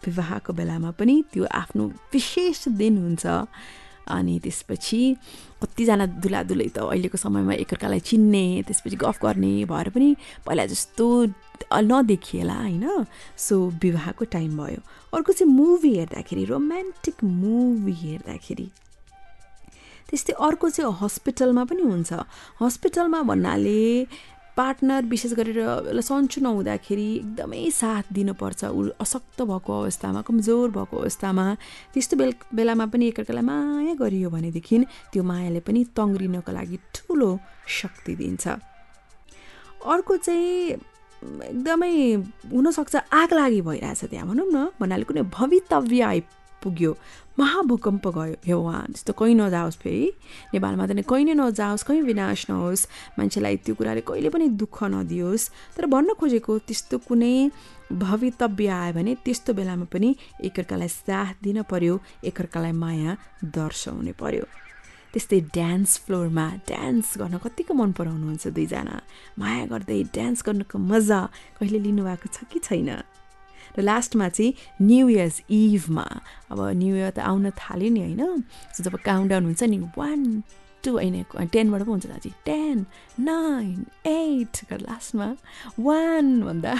विवाहको 0.01 0.51
बेलामा 0.57 0.89
पनि 0.97 1.15
त्यो 1.29 1.45
आफ्नो 1.45 1.83
विशेष 2.09 2.67
दिन 2.81 2.97
हुन्छ। 3.05 3.25
अनि 4.09 4.39
त्यसपछि 4.43 5.01
कतिजना 5.61 6.05
दुला 6.23 6.43
दुलै 6.43 6.67
त 6.75 6.79
अहिलेको 6.79 7.17
समयमा 7.17 7.53
एकअर्कालाई 7.63 7.99
चिन्ने 7.99 8.45
त्यसपछि 8.67 8.95
गफ 8.95 9.17
गर्ने 9.23 9.53
भएर 9.65 9.89
पनि 9.89 10.09
पहिला 10.45 10.65
जस्तो 10.65 11.05
नदेखिएला 11.73 12.53
होइन? 12.53 13.05
सो 13.37 13.55
विवाहको 13.83 14.25
टाइम 14.25 14.57
भयो। 14.57 14.81
अर्को 15.13 15.31
चाहिँ 15.33 15.53
मुभी 15.53 15.91
हेर्दाखेरि 15.97 16.43
रोमान्टिक 16.45 17.23
मुभी 17.23 17.93
हेर्दाखेरि। 17.93 18.67
त्यस्तै 20.09 20.33
अर्को 20.33 20.69
चाहिँ 20.69 20.97
हस्पिटलमा 21.01 21.63
पनि 21.63 21.81
हुन्छ। 21.81 22.13
हस्पिटलमा 22.61 23.21
भन्नाले 23.21 24.07
पार्टनर 24.59 25.05
विशेष 25.07 25.33
गरेर 25.39 26.01
सन्चो 26.03 26.41
नहुँदाखेरि 26.43 27.07
एकदमै 27.15 27.63
साथ 27.71 28.11
दिनुपर्छ। 28.11 28.61
ऊ 28.67 28.81
अशक्त 28.99 29.39
भएको 29.47 29.71
अवस्थामा 29.81 30.21
कमजोर 30.27 30.67
भएको 30.75 30.95
अवस्थामा 30.99 31.45
त्यस्तो 31.93 32.15
बेल 32.19 32.33
बेलामा 32.51 32.85
पनि 32.91 33.07
एकअर्कालाई 33.07 33.45
माया 33.47 33.93
गरियो 33.95 34.29
भनेदेखि 34.29 34.77
त्यो 35.15 35.23
मायाले 35.23 35.59
पनि 35.63 35.79
तङ्ग्रिनको 35.95 36.51
लागि 36.51 36.77
ठुलो 36.95 37.31
शक्ति 37.79 38.15
दिन्छ। 38.19 38.47
अर्को 39.79 40.13
चाहिँ 40.17 40.75
एकदमै 41.23 41.93
हुनसक्छ 42.51 42.95
आग 43.11 43.33
लागि 43.33 43.61
भइरहेछ 43.63 44.01
त्यहाँ 44.11 44.27
भनौँ 44.27 44.47
न। 44.51 44.57
भन्नाले 44.79 45.03
कुनै 45.07 45.23
भवितव्य 45.37 46.03
आइपुग्यो 46.59 46.95
महाभूकम्प 47.39 48.07
गयो। 48.07 48.59
उहाँ 48.59 48.85
जस्तो 48.91 49.13
कहीँ 49.15 49.35
नजाओस् 49.35 49.77
फेरि। 49.79 50.11
नेपालमा 50.53 50.85
त 50.87 50.91
कहीँ 51.07 51.25
नै 51.25 51.33
नजाओस् 51.39 51.83
कहीँ 51.87 52.01
विनाश 52.03 52.51
नहोस्। 52.51 52.87
मान्छेलाई 53.15 53.55
त्यो 53.63 53.75
कुराले 53.79 54.01
कहिले 54.03 54.29
पनि 54.29 54.47
दुःख 54.59 54.83
नदियोस्। 54.83 55.49
तर 55.79 55.85
भन्न 55.87 56.19
खोजेको 56.19 56.59
त्यस्तो 56.67 56.97
कुनै 57.07 57.51
भवितव्य 57.95 58.67
आयो 58.67 58.93
भने 58.93 59.15
त्यस्तो 59.23 59.53
बेलामा 59.55 59.87
पनि 59.87 60.09
एकअर्कालाई 60.43 60.87
साथ 60.91 61.39
दिन 61.39 61.63
पर्यो 61.63 61.93
एकअर्कालाई 62.27 62.71
माया 62.75 63.11
दर्शाउनु 63.39 64.13
पर्यो। 64.19 64.43
त्यस्तै 65.15 65.39
डान्स 65.55 65.89
फ्लोरमा 66.05 66.45
डान्स 66.67 67.17
गर्न 67.17 67.39
कतिको 67.39 67.73
मन 67.73 67.91
पराउनुहुन्छ 67.95 68.51
दुईजना। 68.51 68.95
माया 69.39 69.63
गर्दै 69.71 70.03
डान्स 70.11 70.43
गर्नुको 70.43 70.75
मजा 70.75 71.19
कहिले 71.57 71.79
लिनुभएको 71.87 72.27
छ 72.35 72.43
कि 72.51 72.59
छैन? 72.59 72.89
र 73.79 73.81
लास्टमा 73.81 74.29
चाहिँ 74.29 74.53
न्यु 74.81 75.09
इयर्स 75.09 75.41
इभमा 75.49 76.07
अब 76.51 76.59
न्यु 76.75 76.95
इयर 76.95 77.11
त 77.15 77.19
आउन 77.19 77.49
थाल्यो 77.55 77.89
नि 77.89 77.99
होइन। 77.99 78.43
सो 78.75 78.83
जब 78.83 78.95
काउन्ट 78.99 79.31
हुन्छ 79.33 79.63
नि 79.63 79.77
वान 79.97 80.43
टू 80.83 80.91
होइन 80.91 81.47
टेनबाट 81.51 81.81
पो 81.83 81.91
हुन्छ 81.91 82.07
दाजु 82.07 82.29
टेन 82.45 82.85
नाइन 83.19 83.85
एट 84.07 84.73
लास्टमा 84.81 85.27
वान 85.79 86.41
भन्दा। 86.43 86.73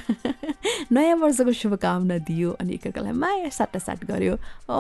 नयाँ 0.91 1.15
वर्षको 1.15 1.51
शुभकामना 1.53 2.17
दियो 2.27 2.51
अनि 2.59 2.73
एकअर्कालाई 2.73 3.11
माया 3.11 3.49
साटासाट 3.49 4.05
गऱ्यो 4.05 4.33
ओ 4.69 4.79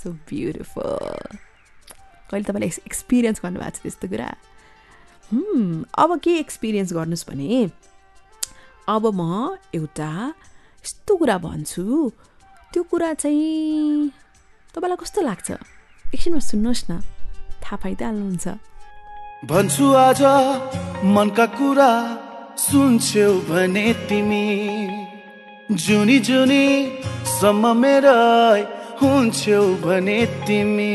सो 0.00 0.12
ब्युटिफुल 0.28 1.38
कहिले 2.30 2.44
तपाईँले 2.44 2.66
एक्सपिरियन्स 2.66 3.40
गर्नुभएको 3.44 3.76
छ 3.76 3.82
त्यस्तो 3.82 4.08
कुरा? 4.08 4.28
अब 5.98 6.18
के 6.24 6.38
एक्सपिरियन्स 6.38 6.92
गर्नुहोस् 6.92 7.28
भने 7.28 7.70
अब 8.88 9.06
म 9.14 9.56
एउटा 9.74 10.34
यस्तो 10.84 11.12
कुरा 11.16 11.36
भन्छु? 11.38 11.84
त्यो 12.72 12.82
कुरा 12.90 13.12
चाहिँ 13.14 14.10
तपाईँलाई 14.72 14.98
कस्तो 15.02 15.20
लाग्छ? 15.20 15.48
एकछिनमा 16.14 16.40
सुन्नुहोस् 16.40 16.84
न। 16.90 16.92
थाहा 17.62 17.76
पाइदिइहाल्नुहुन्छ 17.82 18.46
भन्छु 19.50 19.86
आज 20.06 20.22
मनका 21.04 21.46
कुरा 21.56 21.92
सुन्छौ 22.56 23.28
भने 23.48 23.86
तिमी। 24.08 24.46
जुनी 25.72 26.18
जुनी 26.28 26.64
सम्म 27.40 27.64
मेरा 27.76 28.16
हुन्छौ 29.00 29.62
भने 29.84 30.18
तिमी। 30.46 30.94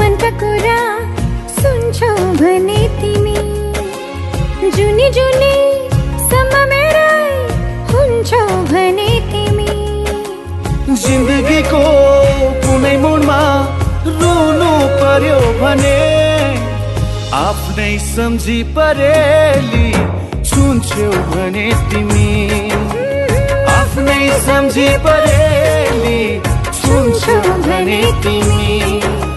मनका 0.00 0.30
कुरा 0.42 0.80
सुन्छौ 1.60 2.12
भने 2.40 2.80
तिमी। 3.00 3.36
जुनी 4.76 5.08
जुनी 5.16 5.54
सम्म 6.30 6.54
मेरा 6.72 7.08
हुन्छौ 7.92 8.44
भने 8.72 9.08
तिमी। 9.32 9.70
जिन्दगीको 11.04 11.82
कुनै 12.64 12.96
मोडमा 13.04 13.40
रुनु 14.06 14.72
पर्यो 15.00 15.38
भने 15.60 15.98
आफ्नै 17.40 17.92
सम्झी 18.06 18.62
परेली 18.78 19.86
छुन्छौ 20.50 21.10
भने 21.32 21.66
तिमी। 21.90 22.30
आफ्नै 23.76 24.22
सम्झी 24.46 24.88
परेली 25.06 26.18
छुन्छौ 26.80 27.38
भने 27.68 28.02
तिमी। 28.24 29.31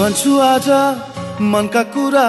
भन्छु 0.00 0.32
आज 0.40 0.66
मनका 1.52 1.82
कुरा 1.94 2.26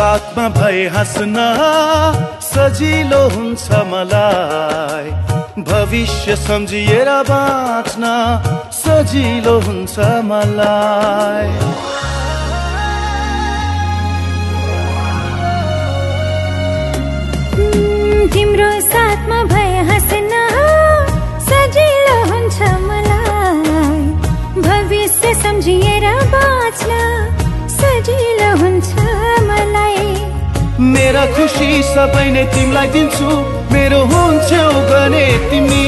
साथमा 0.00 0.48
भए 0.48 0.84
हाँस्न 0.92 1.36
सजिलो 2.42 3.20
हुन्छ 3.34 3.66
मलाई। 3.90 5.10
भविष्य 5.68 6.36
सम्झिएर 6.36 7.08
बाँच्न 7.28 8.04
सजिलो 8.72 9.54
हुन्छ 9.66 9.98
मलाई। 10.30 11.48
तिम्रो 18.32 18.70
साथमा 18.88 19.42
भए 19.52 19.76
हाँस्न 19.90 20.32
सजिलो 21.50 22.18
हुन्छ 22.32 22.58
मलाई। 22.88 24.02
भविष्य 24.64 25.34
सम्झिएर 25.44 26.08
बाँच्न 26.34 26.90
सजिलो 27.78 28.50
हुन्छ 28.64 29.09
मेरा 30.80 31.24
खुसी 31.26 31.82
सबै 31.82 32.26
नै 32.30 32.44
तिमीलाई 32.44 32.86
दिन्छु। 32.86 33.30
मेरो 33.72 33.98
हुन्छौ 34.04 34.68
भने 34.90 35.24
तिमी। 35.50 35.86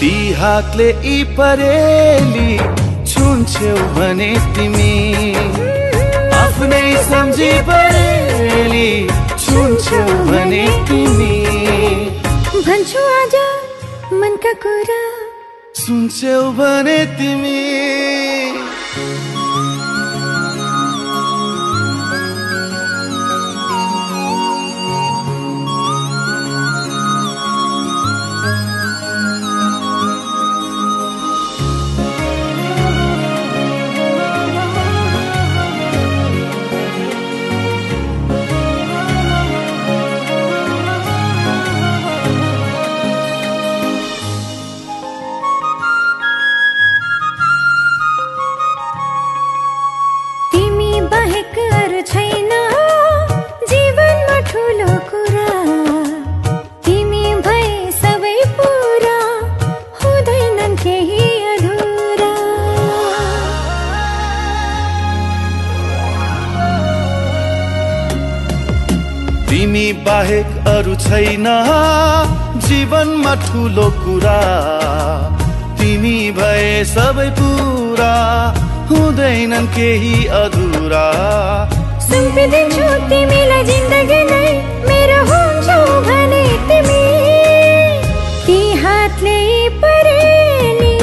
ती 0.00 0.32
हातले 0.32 0.88
यी 0.88 1.24
परेली 1.38 2.58
छुन्छौ 3.12 3.74
भने 3.96 4.30
तिमी। 4.56 4.94
आफ्नै 6.40 6.82
सम्झी 7.10 7.50
परेली 7.68 9.08
छुन्छौ 9.44 10.02
भने 10.30 10.64
तिमी। 10.88 11.36
भन्छु 12.66 13.02
आज 13.20 13.34
मनका 14.12 14.52
कुरा। 14.66 15.02
सुन्छौ 15.74 16.42
भने 16.52 16.98
तिमी 17.06 17.58
तिमी। 18.84 19.33
बाहेक 70.06 70.46
अरू 70.68 70.94
छैन। 70.94 71.46
जीवनमा 72.66 73.34
ठुलो 73.34 73.88
कुरा। 74.02 74.38
तिमी 75.78 76.30
भए 76.30 76.84
सबै 76.84 77.28
पुरा। 77.38 78.12
हुँदैनन् 78.90 79.66
केही 79.66 80.26
अधुरा। 80.40 81.06
सुम्पिदिन्छु 82.06 82.88
तिमीलाई 83.10 83.64
जिन्दगी 83.64 84.20
नै। 84.30 84.48
मेरो 84.88 85.20
हुन्छौ 85.30 85.78
भने 86.08 86.42
तिमी। 86.68 87.02
ती 88.46 88.58
हातले 88.82 89.38
परेली 89.84 90.96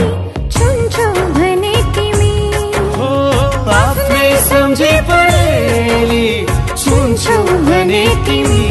छुन्छौ 0.56 1.08
भने 1.38 1.76
तिमी। 1.96 2.36
हो 2.98 3.12
आफ्नै 3.78 4.30
सम्झे 4.50 4.92
परेली 5.12 6.28
सुन्छौ 6.86 7.44
भने 7.70 8.06
तिमी। 8.26 8.71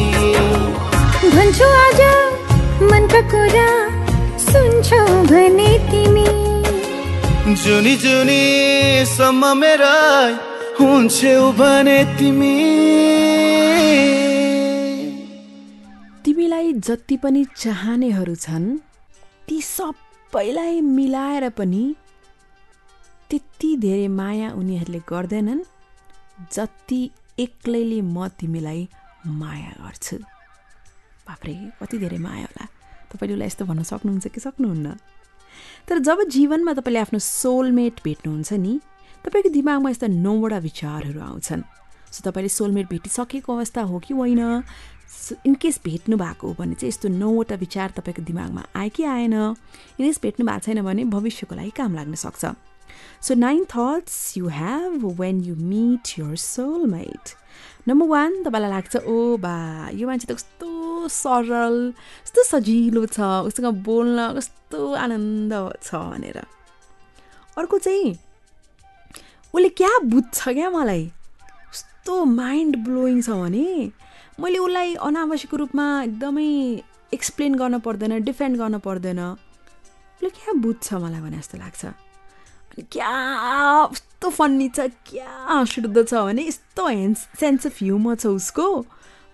भन्छु 1.60 1.68
आज 1.76 2.00
मनका 2.90 3.20
कुरा 3.32 3.68
सुन्छौ 4.40 5.00
भने 5.30 5.70
तिमी। 5.90 6.24
जुनी 7.62 7.94
जुनी 8.02 8.42
सम्म 9.06 9.42
मेरा 9.58 9.96
हुन्छौ 10.80 11.52
भने 11.60 11.98
तिमी। 12.16 12.56
तिमीलाई 16.24 16.72
जति 16.88 17.16
पनि 17.22 17.44
चाहनेहरू 17.56 18.34
छन् 18.46 18.68
ती 19.48 19.60
सबैलाई 19.60 20.80
मिलाएर 20.80 21.48
पनि 21.60 21.84
त्यति 23.30 23.76
धेरै 23.84 24.08
माया 24.08 24.48
उनीहरूले 24.56 25.00
गर्दैनन् 25.12 25.62
जति 26.56 27.00
एक्लैले 27.44 28.00
म 28.00 28.28
तिमीलाई 28.40 28.88
माया 29.40 29.72
गर्छु। 29.84 30.16
बाफ्रे 31.30 31.54
कति 31.78 31.98
धेरै 31.98 32.18
माया 32.18 32.50
होला। 32.50 32.66
तपाईँले 33.14 33.34
उसलाई 33.34 33.46
यस्तो 33.46 33.64
भन्न 33.64 33.82
सक्नुहुन्छ 33.82 34.26
कि 34.26 34.40
सक्नुहुन्न? 34.40 34.98
तर 35.88 35.98
जब 35.98 36.18
जीवनमा 36.26 36.72
तपाईँले 36.74 37.00
आफ्नो 37.00 37.18
सोलमेट 37.18 38.00
भेट्नुहुन्छ 38.04 38.52
नि 38.52 38.80
तपाईँको 39.22 39.50
दिमागमा 39.50 39.90
यस्ता 39.90 40.06
नौवटा 40.06 40.58
विचारहरू 40.58 41.20
आउँछन्। 41.20 41.62
सो 42.10 42.20
तपाईँले 42.26 42.48
सोलमेट 42.48 42.86
भेटिसकेको 42.90 43.50
अवस्था 43.56 43.82
हो 43.82 43.98
कि 43.98 44.14
होइन? 44.14 44.62
इनकेस 45.46 45.80
भेट्नु 45.84 46.16
भएको 46.16 46.48
हो 46.48 46.54
भने 46.58 46.74
चाहिँ 46.74 46.88
यस्तो 46.88 47.08
नौवटा 47.08 47.54
विचार 47.54 47.90
तपाईँको 47.90 48.22
दिमागमा 48.22 48.62
आयो 48.74 48.90
कि 48.90 49.02
आएन? 49.04 49.34
इनकेस 50.00 50.18
भेट्नु 50.22 50.46
भएको 50.46 50.60
छैन 50.66 50.82
भने 50.82 51.04
भविष्यको 51.04 51.54
लागि 51.54 51.70
काम 51.70 51.94
लाग्न 51.94 52.14
सक्छ। 52.14 52.44
So 53.22 53.34
nine 53.34 53.64
that's 53.64 54.36
you 54.36 54.48
have 54.48 55.04
when 55.20 55.40
you 55.40 55.54
meet 55.56 56.18
your 56.18 56.36
soulmate 56.36 57.34
number 57.86 58.06
one 58.06 58.32
तपाईँलाई 58.44 58.70
लाग्छ 58.70 58.96
ओ 58.96 59.36
बा 59.40 59.54
यो 59.92 60.06
मान्छे 60.06 60.26
त 60.28 60.32
कस्तो 60.36 60.70
सरल 61.10 61.76
कस्तो 62.24 62.42
सजिलो 62.44 63.04
छ 63.08 63.18
उसँग 63.48 63.68
बोल्न 63.86 64.18
कस्तो 64.36 64.80
आनन्द 65.04 65.52
छ 65.80 65.88
भनेर 65.94 66.38
अर्को 67.56 67.78
चाहिँ 67.78 68.12
उसले 69.54 69.68
क्या 69.80 69.92
बुझ्छ 70.12 70.38
क्या 70.50 70.68
मलाई 70.70 71.04
कस्तो 71.70 72.24
माइन्ड 72.34 72.76
ब्लोइङ 72.84 73.22
छ 73.22 73.40
भने 73.40 73.66
मैले 74.38 74.58
उसलाई 74.58 74.94
अनावश्यक 75.08 75.54
रूपमा 75.54 75.86
एकदमै 76.02 76.50
एक्सप्लेन 77.12 77.54
गर्न 77.54 77.78
पर्दैन 77.80 78.12
डिफेन्ड 78.24 78.56
गर्न 78.58 78.78
पर्दैन 78.84 79.20
उसले 79.24 80.30
क्या 80.36 80.52
बुझ्छ 80.60 80.86
मलाई 80.94 81.20
भने 81.20 81.36
जस्तो 81.38 81.58
लाग्छ 81.58 82.09
क्या 82.78 83.12
कस्तो 83.92 84.30
फन्नी 84.30 84.68
छ 84.68 84.80
क्या 85.06 85.28
हाँसिउठ्दो 85.48 86.02
छ 86.02 86.14
भने 86.14 86.42
यस्तो 86.46 86.86
हेन्स 86.86 87.18
सेन्स 87.40 87.66
अफ 87.66 87.82
ह्युमर 87.82 88.14
छ 88.14 88.26
उसको? 88.26 88.66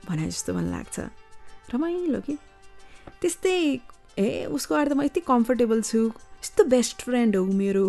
भने 0.09 0.27
जस्तो 0.27 0.55
मलाई 0.55 0.71
लाग्छ। 0.71 1.01
रमाइलो 1.75 2.21
कि? 2.21 2.39
त्यस्तै 3.21 3.57
ए 4.19 4.45
उसको 4.51 4.75
अगाडि 4.75 4.91
त 4.91 4.97
म 4.97 5.03
यति 5.03 5.21
कम्फर्टेबल 5.21 5.83
छु। 5.83 6.01
यस्तो 6.43 6.65
बेस्ट 6.65 7.03
फ्रेन्ड 7.03 7.37
हो 7.37 7.45
मेरो। 7.45 7.87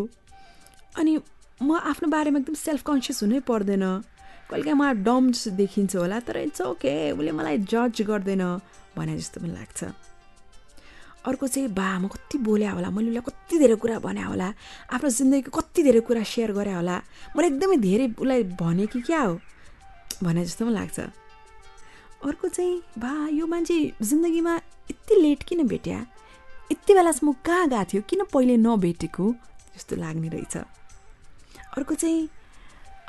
अनि 0.98 1.14
म 1.62 1.78
आफ्नो 1.78 2.10
बारेमा 2.10 2.40
एकदम 2.40 2.54
सेल्फ 2.54 2.82
कन्सियस 2.84 3.24
हुनै 3.24 3.40
पर्दैन। 3.48 3.86
कहिलेकाहीँ 4.52 4.78
मलाई 4.78 4.94
डम 5.04 5.32
जस्तो 5.32 5.52
देखिन्छ 5.58 5.96
होला 5.96 6.20
तर 6.28 6.38
इट्स 6.38 6.62
ओके 6.62 7.12
उसले 7.12 7.32
मलाई 7.32 7.58
जज 7.72 8.02
गर्दैन। 8.02 8.44
भने 8.98 9.18
जस्तो 9.18 9.42
पनि 9.42 9.54
लाग्छ। 9.54 9.80
अर्को 11.28 11.48
चाहिँ 11.48 11.68
बा 11.70 12.00
म 12.00 12.08
कति 12.08 12.38
बोल्या 12.38 12.72
होला? 12.72 12.90
मैले 12.90 13.10
उसलाई 13.10 13.24
कति 13.28 13.60
धेरै 13.60 13.76
कुरा 13.76 14.00
भने 14.00 14.24
होला? 14.24 14.48
आफ्नो 14.96 15.10
जिन्दगीको 15.10 15.52
कति 15.52 15.84
धेरै 15.84 16.00
कुरा 16.00 16.24
सेयर 16.24 16.52
गरे 16.56 16.74
होला? 16.74 16.98
मैले 17.36 17.48
एकदमै 17.48 17.78
धेरै 17.78 18.08
उसलाई 18.16 18.44
भने 18.56 18.86
कि 18.88 19.02
क्या 19.02 19.22
हो? 19.22 19.40
भने 20.24 20.46
जस्तो 20.46 20.66
पनि 20.66 20.74
लाग्छ। 20.74 21.00
अर्को 22.26 22.48
चाहिँ 22.48 22.76
बा 22.98 23.12
यो 23.30 23.46
मान्छे 23.48 23.78
जिन्दगीमा 24.02 24.56
यति 24.92 25.16
लेट 25.22 25.44
किन 25.44 25.68
भेट्या? 25.68 26.00
यति 26.72 26.94
बेलासम्म 26.94 27.32
कहाँ 27.46 27.68
गएको 27.70 27.84
थियो? 27.84 28.02
किन 28.10 28.24
पहिले 28.34 28.58
नभेटेको? 28.58 29.26
जस्तो 29.76 29.96
लाग्ने 29.96 30.28
रहेछ। 30.30 30.58
अर्को 31.78 31.96
चाहिँ 31.96 32.30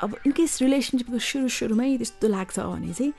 अब 0.03 0.15
इनकेस 0.27 0.61
रिलेसनसिपको 0.61 1.19
सुरु 1.19 1.49
सुरुमै 1.49 1.97
त्यस्तो 1.97 2.27
लाग्छ 2.27 2.59
भने 2.59 2.93
चाहिँ 2.93 3.13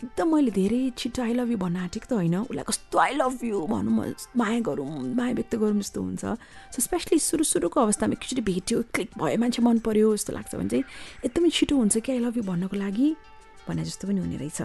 एकदम 0.00 0.28
मैले 0.34 0.50
धेरै 0.50 0.80
छिटो 0.96 1.22
आई 1.22 1.32
लभ 1.34 1.50
यु 1.50 1.56
भन्न 1.60 1.76
आँटेको 1.76 2.06
त 2.08 2.12
होइन। 2.12 2.36
उसलाई 2.48 2.64
कस्तो 2.64 2.98
आई 2.98 3.12
लभ 3.20 3.44
यु 3.44 3.60
भनौँ 3.68 3.92
म 3.92 4.14
माया 4.36 4.60
गरौँ 4.64 4.88
माया 5.12 5.32
व्यक्त 5.36 5.54
गरौँ 5.60 5.78
जस्तो 5.80 6.00
हुन्छ। 6.00 6.24
सो 6.72 6.78
स्पेसली 6.80 7.18
सुरु 7.20 7.44
सुरुको 7.44 7.80
अवस्थामा 7.80 8.16
एकचोटि 8.16 8.42
भेट्यो 8.42 8.76
क्लिक 8.94 9.10
भयो 9.20 9.36
मान्छे 9.36 9.60
मन 9.62 9.78
पऱ्यो 9.84 10.16
जस्तो 10.16 10.32
लाग्छ 10.32 10.54
भने 10.56 10.68
चाहिँ 10.68 10.84
एकदमै 11.24 11.50
छिटो 11.52 11.76
हुन्छ 11.76 11.96
कि 12.00 12.12
आई 12.12 12.18
लभ 12.24 12.36
यु 12.36 12.42
भन्नको 12.48 12.76
लागि 12.76 13.08
भने 13.68 13.84
जस्तो 13.84 14.08
पनि 14.08 14.20
हुने 14.24 14.36
रहेछ। 14.40 14.60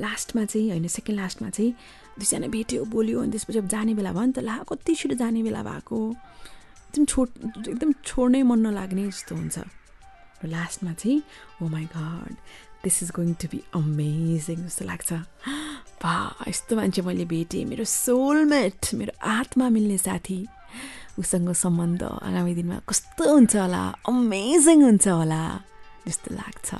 लास्टमा 0.00 0.44
चाहिँ 0.44 0.68
होइन 0.70 0.88
सेकेन्ड 0.88 1.20
लास्टमा 1.20 1.48
चाहिँ 1.52 1.72
दुईजना 2.16 2.46
भेट्यो 2.48 2.84
बोल्यो 2.88 3.20
अनि 3.22 3.30
त्यसपछि 3.30 3.58
अब 3.58 3.68
जाने 3.68 3.92
बेला 3.94 4.12
भयो 4.16 4.24
नि 4.24 4.32
त 4.32 4.38
ला 4.40 4.56
कति 4.64 4.94
छिटो 4.96 5.14
जाने 5.20 5.42
बेला 5.44 5.62
भएको? 5.62 5.98
एकदम 6.88 7.04
छोड 7.04 7.28
एकदम 7.68 7.92
छोड्नै 8.00 8.42
मन 8.42 8.58
नलाग्ने 8.66 9.04
जस्तो 9.12 9.36
हुन्छ। 9.36 9.58
र 10.42 10.48
लास्टमा 10.48 10.92
चाहिँ 10.96 11.20
ओ 11.60 11.68
my 11.68 11.84
God 11.92 12.34
this 12.84 13.02
is 13.02 13.10
going 13.10 13.34
to 13.34 13.48
be 13.48 13.62
amazing 13.74 14.56
जस्तो 14.56 14.84
लाग्छ। 14.84 15.12
बा 16.02 16.14
यस्तो 16.48 16.76
मान्छे 16.76 17.02
मैले 17.02 17.24
भेटेँ। 17.24 17.64
मेरो 17.64 17.84
सोलमेट 17.84 18.94
मेरो 18.94 19.12
आत्मा 19.22 19.68
मिल्ने 19.68 19.98
साथी। 19.98 20.46
उसँग 21.18 21.52
सम्बन्ध 21.52 22.02
आगामी 22.02 22.54
दिनमा 22.54 22.80
कस्तो 22.88 23.32
हुन्छ 23.32 23.56
होला? 23.56 23.82
अमेजिङ 24.08 24.82
हुन्छ 24.82 25.08
होला 25.08 25.42
जस्तो 26.08 26.34
लाग्छ। 26.34 26.74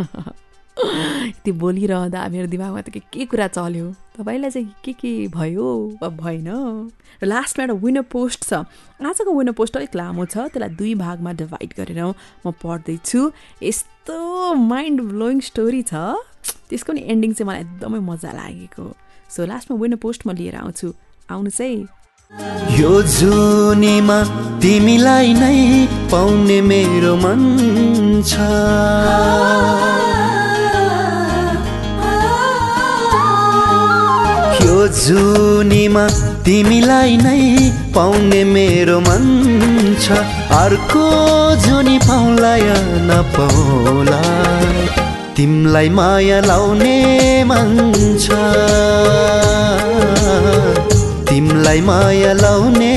त्यो 0.74 1.54
बोलिरहँदा 1.54 2.20
मेरो 2.34 2.46
दिमागमा 2.50 2.80
त 2.82 2.88
के 2.90 3.00
के 3.06 3.24
कुरा 3.30 3.46
चल्यो? 3.54 3.86
तपाईँलाई 4.18 4.50
चाहिँ 4.50 4.74
के 4.84 4.92
के 4.98 5.12
भयो? 5.30 5.98
वा 6.02 6.08
भएन। 6.18 6.50
र 7.22 7.24
लास्टमा 7.26 7.64
एउटा 7.64 7.78
विनर 7.78 8.02
पोस्ट 8.10 8.40
छ। 8.50 8.66
आजको 8.98 9.30
विनर 9.30 9.54
पोस्ट 9.54 9.76
अलिक 9.78 9.94
लामो 9.94 10.26
छ 10.26 10.50
त्यसलाई 10.50 10.74
दुई 10.74 10.94
भागमा 10.98 11.32
डिभाइड 11.38 11.70
गरेर 11.78 12.00
म 12.02 12.50
पढ्दैछु। 12.58 13.20
यस्तो 13.62 14.18
माइन्ड 14.54 14.98
ब्लोइङ 15.14 15.40
स्टोरी 15.50 15.82
छ। 15.86 15.94
त्यसको 16.68 16.90
नि 16.92 17.00
एन्डिङ 17.06 17.30
चाहिँ 17.38 17.46
मलाई 17.48 17.60
एकदमै 17.62 18.00
मजा 18.10 18.30
लागेको। 18.34 18.84
सो 19.30 19.46
लास्टमा 19.46 19.78
विनर 19.78 19.98
पोस्ट 20.02 20.26
म 20.26 20.34
लिएर 20.34 20.58
आउँछु। 20.58 20.88
आउनुहोस् 21.30 21.60
है 21.62 21.70
यो 22.74 22.92
जुनीमा 23.14 24.18
तिमीलाई 24.58 25.32
नै 25.38 25.86
पाउने 26.10 26.58
मेरो 26.66 27.14
मन 27.22 27.40
छ। 28.26 28.34
जुनीमा 34.86 36.04
तिमीलाई 36.44 37.16
नै 37.16 37.70
पाउने 37.94 38.44
मेरो 38.44 39.00
मन 39.00 39.24
छ। 40.00 40.10
अर्को 40.60 41.06
जुनी 41.66 41.98
पाउला 41.98 42.56
या 42.56 42.78
नपाउला। 43.08 44.22
तिमीलाई 45.36 45.88
माया 45.88 46.40
लाउने 46.40 46.96
मन 47.44 47.70
छ। 48.20 48.30
तिमीलाई 51.28 51.80
माया 51.80 52.32
लाउने 52.32 52.93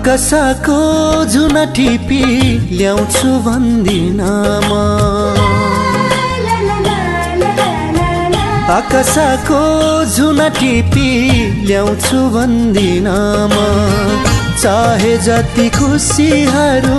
आकाशको 0.00 0.80
जुन 1.28 1.56
टिपी 1.76 2.20
ल्याउँछु 2.76 3.32
भन्दिनमा 3.44 4.84
आकाशको 8.76 9.60
जुन 10.16 10.40
टिपी 10.56 11.10
ल्याउँछु 11.66 12.20
भन्दिनमा 12.36 13.66
चाहे 14.62 15.16
जति 15.28 15.68
खुसीहरू 15.76 16.98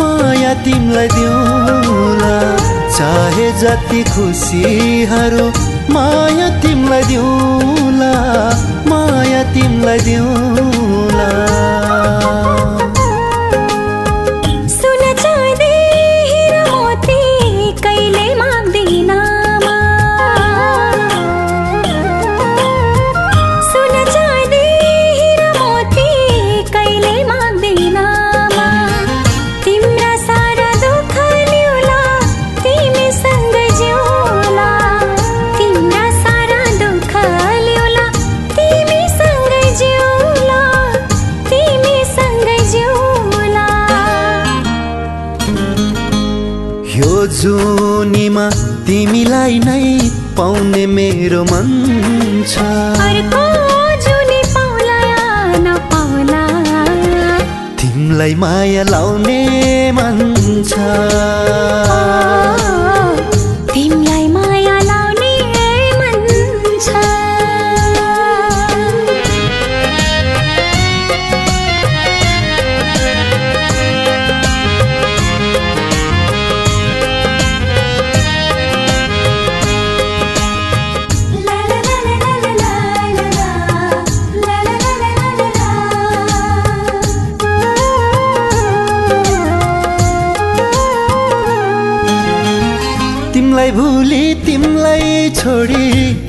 माया 0.00 0.54
तिमीलाई 0.64 1.08
दिउँला 1.16 2.34
चाहे 2.96 3.52
जति 3.60 4.02
खुसीहरू 4.16 5.46
माया 5.92 6.48
तिमीलाई 6.62 7.04
दिउँला 7.12 8.12
माया 8.88 9.42
तिमीलाई 9.54 9.98
दिउँला। 10.08 11.89
मेरो 50.86 51.44
मन 51.44 51.66
छ। 52.48 52.58
तिमीलाई 57.80 58.34
माया 58.34 58.82
लाउने 58.82 59.40
मन 59.92 60.18
छ। 60.68 60.72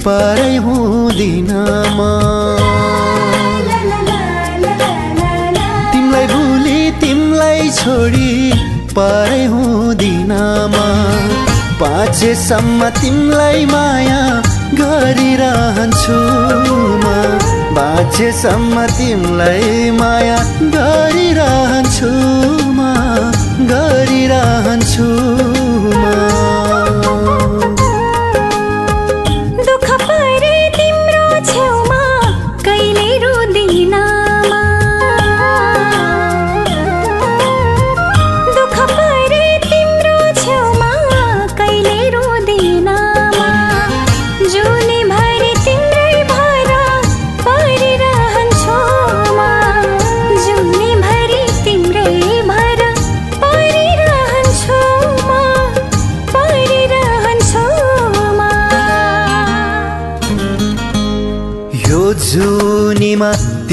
पारै 0.06 0.56
हुँदिन 0.66 1.52
म। 1.98 2.00
तिमीलाई 5.94 6.26
भुली 6.32 6.80
तिमीलाई 7.02 7.70
छोडी 7.80 8.32
पारै 8.98 9.44
हुँदिन 9.54 10.32
म। 10.74 10.76
बाँचेसम्म 11.82 12.90
तिमीलाई 13.02 13.66
माया 13.74 14.22
गरिरहन्छु 14.82 16.20
म। 17.04 17.06
बाँचेसम्म 17.78 18.76
तिमीलाई 18.98 19.92
माया 20.02 20.38
गरिरहन्छु 20.76 22.12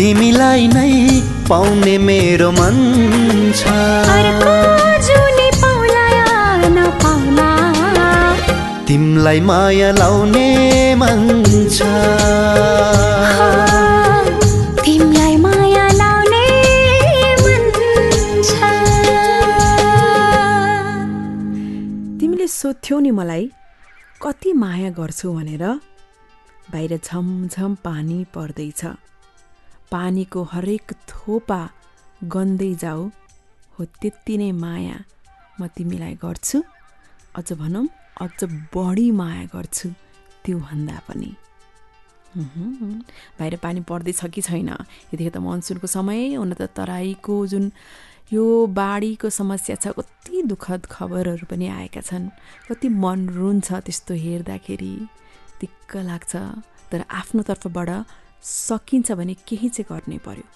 तिमीलाई 0.08 0.62
नै 0.72 0.92
पाउने 1.48 1.94
मेरो 2.00 2.48
मन 2.58 2.76
छ। 3.60 3.62
अर्को 4.12 4.54
जुनी 5.06 5.48
पाउला 5.62 6.04
या 6.18 6.30
नपाउला 6.76 7.48
तिमीलाई 8.88 9.40
माया 9.48 9.90
लाउने 10.00 10.48
मन 11.00 11.20
छ। 11.76 11.78
तिमीलाई 14.86 15.34
माया 15.44 15.84
लाउने 16.00 16.46
मन 17.42 17.64
छ। 18.48 18.52
तिमीले 22.20 22.46
सोध्थ्यौ 22.60 22.96
नि 23.04 23.10
मलाई 23.18 23.44
कति 24.24 24.50
माया 24.64 24.88
गर्छु 25.00 25.26
भनेर? 25.36 25.64
बाहिर 26.72 26.92
झमझम 27.04 27.70
पानी 27.84 28.18
पर्दैछ। 28.36 28.82
पानीको 29.92 30.42
हरेक 30.52 30.92
थोपा 31.08 31.60
गन्दै 32.34 32.72
जाऊ 32.82 33.02
हो 33.74 33.84
त्यति 34.00 34.34
नै 34.38 34.50
माया 34.64 34.96
म 35.60 35.66
तिमीलाई 35.76 36.14
गर्छु। 36.24 36.58
अझ 37.38 37.48
भनौँ 37.60 37.86
अझ 38.20 38.38
बढी 38.74 39.10
माया 39.20 39.44
गर्छु 39.54 39.88
त्योभन्दा 40.44 40.96
पनि। 41.08 41.30
बाहिर 43.38 43.56
पानी 43.64 43.80
पर्दैछ 43.88 44.20
कि 44.34 44.40
छैन? 44.42 44.68
यतिखेर 45.12 45.32
त 45.32 45.38
मनसुनको 45.40 45.86
समय 45.86 46.34
हुन 46.34 46.52
त 46.52 46.68
तराईको 46.76 47.34
जुन 47.46 47.72
यो 48.32 48.44
बाढीको 48.68 49.28
समस्या 49.30 49.76
छ 49.82 49.96
कति 49.96 50.42
दुःखद 50.52 50.86
खबरहरू 50.92 51.46
पनि 51.50 51.66
आएका 51.78 52.00
छन्। 52.04 52.28
कति 52.68 52.88
मन 53.02 53.28
रुन्छ 53.32 53.68
त्यस्तो 53.86 54.14
हेर्दाखेरि। 54.14 54.94
दिक्क 55.60 55.90
लाग्छ। 56.10 56.32
तर 56.90 57.00
आफ्नो 57.10 57.42
तर्फबाट 57.48 57.90
सकिन्छ 58.42 59.12
भने 59.12 59.34
केही 59.48 59.68
चाहिँ 59.68 59.86
गर्नै 59.90 60.18
पर्यो। 60.18 60.46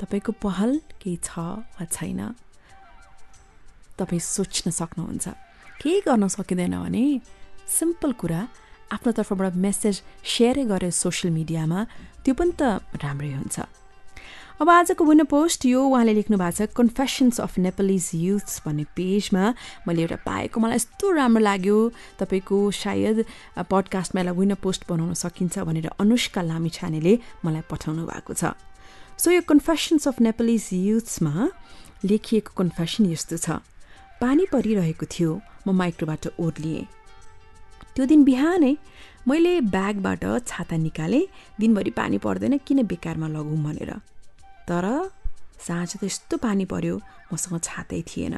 तपाईँको 0.00 0.32
पहल 0.32 0.80
केही 1.00 1.16
छ 1.22 1.38
वा 1.38 1.84
छैन? 1.84 2.20
तपाईँ 3.98 4.20
सोच्न 4.20 4.70
सक्नुहुन्छ। 4.70 5.26
केही 5.82 6.00
गर्न 6.06 6.28
सकिँदैन 6.28 6.74
भने 6.82 7.04
सिम्पल 7.68 8.12
कुरा 8.12 8.40
आफ्नो 8.92 9.10
तर्फबाट 9.12 9.54
मेसेज 9.56 10.02
सेयरै 10.24 10.64
गरे 10.64 10.90
सोसियल 10.90 11.32
मिडियामा 11.34 11.78
त्यो 12.24 12.34
पनि 12.34 12.52
त 12.58 12.62
राम्रै 13.02 13.32
हुन्छ। 13.38 13.56
अब 14.60 14.68
आजको 14.70 15.04
विनर 15.04 15.24
पोस्ट 15.24 15.64
यो 15.66 15.80
उहाँले 15.82 16.12
लेख्नु 16.14 16.36
भएको 16.38 16.66
छ 16.66 16.70
कन्फेसन्स 16.76 17.40
अफ 17.40 17.58
नेपालिज 17.58 18.10
युथ्स 18.14 18.62
भन्ने 18.66 18.84
पेजमा 18.96 19.44
मैले 19.88 20.02
एउटा 20.02 20.16
पाएको 20.26 20.60
मलाई 20.60 20.76
यस्तो 20.76 21.10
राम्रो 21.10 21.42
लाग्यो। 21.42 21.78
तपाईँको 22.20 22.56
सायद 22.70 23.24
पडकास्टमा 23.58 24.20
यसलाई 24.20 24.36
विनर 24.38 24.58
पोस्ट 24.62 24.82
बनाउन 24.88 25.14
सकिन्छ 25.16 25.58
भनेर 25.66 25.88
अनुष्का 25.98 26.42
लामिछानेले 26.42 27.14
मलाई 27.44 27.62
पठाउनु 27.70 28.06
भएको 28.06 28.32
छ। 28.34 28.54
सो 29.18 29.30
यो 29.30 29.42
कन्फेसन्स 29.48 30.08
अफ 30.08 30.20
नेपालिज 30.20 30.68
युथ्समा 30.72 31.34
लेखिएको 32.04 32.52
कन्फेसन 32.52 33.10
यस्तो 33.10 33.36
छ। 33.36 33.58
पानी 34.22 34.46
परिरहेको 34.52 35.06
थियो 35.10 35.30
म 35.66 35.74
माइक्रोबाट 35.74 36.38
ओर्लिएँ 36.38 36.86
त्यो 37.96 38.04
दिन 38.06 38.22
बिहानै 38.24 38.76
मैले 39.28 39.60
ब्यागबाट 39.74 40.24
छाता 40.46 40.76
निकालेँ 40.76 41.26
दिनभरि 41.60 41.90
पानी 41.98 42.18
पर्दैन 42.22 42.58
किन 42.66 42.86
बेकारमा 42.86 43.28
लगौँ 43.28 43.58
भनेर। 43.64 43.92
तर 44.68 44.86
साँझ 45.66 45.90
त 45.96 46.04
यस्तो 46.04 46.36
पानी 46.42 46.64
पर्यो 46.72 46.94
मसँग 47.32 47.60
छातै 47.62 48.00
थिएन। 48.08 48.34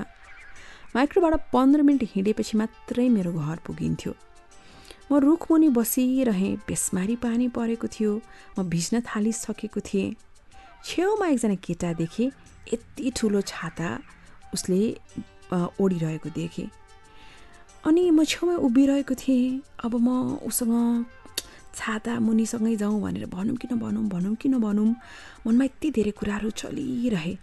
माइक्रोबाट 0.94 1.34
पन्ध्र 1.52 1.82
मिनट 1.82 2.02
हिँडेपछि 2.14 2.54
मात्रै 2.58 3.08
मेरो 3.08 3.32
घर 3.32 3.58
पुगिन्थ्यो। 3.66 4.12
म 5.10 5.12
रुखमुनि 5.20 5.68
बसिरहेँ 5.78 6.52
बेसमारी 6.68 7.16
पानी 7.24 7.48
परेको 7.56 7.86
थियो 7.94 8.12
म 8.56 8.62
भिज्न 8.72 9.00
थालिसकेको 9.08 9.80
थिएँ। 9.80 10.14
छेउमा 10.84 11.26
एकजना 11.34 11.56
केटा 11.66 11.92
देखेँ 12.00 12.28
यति 12.72 13.10
ठुलो 13.16 13.40
छाता 13.42 13.88
उसले 14.54 14.80
ओढिरहेको 15.52 16.28
देखेँ। 16.40 16.68
अनि 17.84 18.02
म 18.10 18.24
छेउमा 18.24 18.56
उभिरहेको 18.64 19.14
थिएँ 19.14 19.60
अब 19.84 19.92
म 20.00 20.08
उसँग 20.48 20.72
छाता 21.74 22.12
मुनिसँगै 22.20 22.74
जाउँ 22.82 23.00
भनेर 23.02 23.26
भनौँ 23.34 23.56
कि 23.56 23.66
नभनौँ 23.72 24.04
भनौँ 24.08 24.34
कि 24.40 24.48
नभनौँ 24.48 24.88
मनमा 25.46 25.64
यति 25.64 25.90
धेरै 25.90 26.12
कुराहरू 26.18 26.50
चलिरहे। 26.60 27.34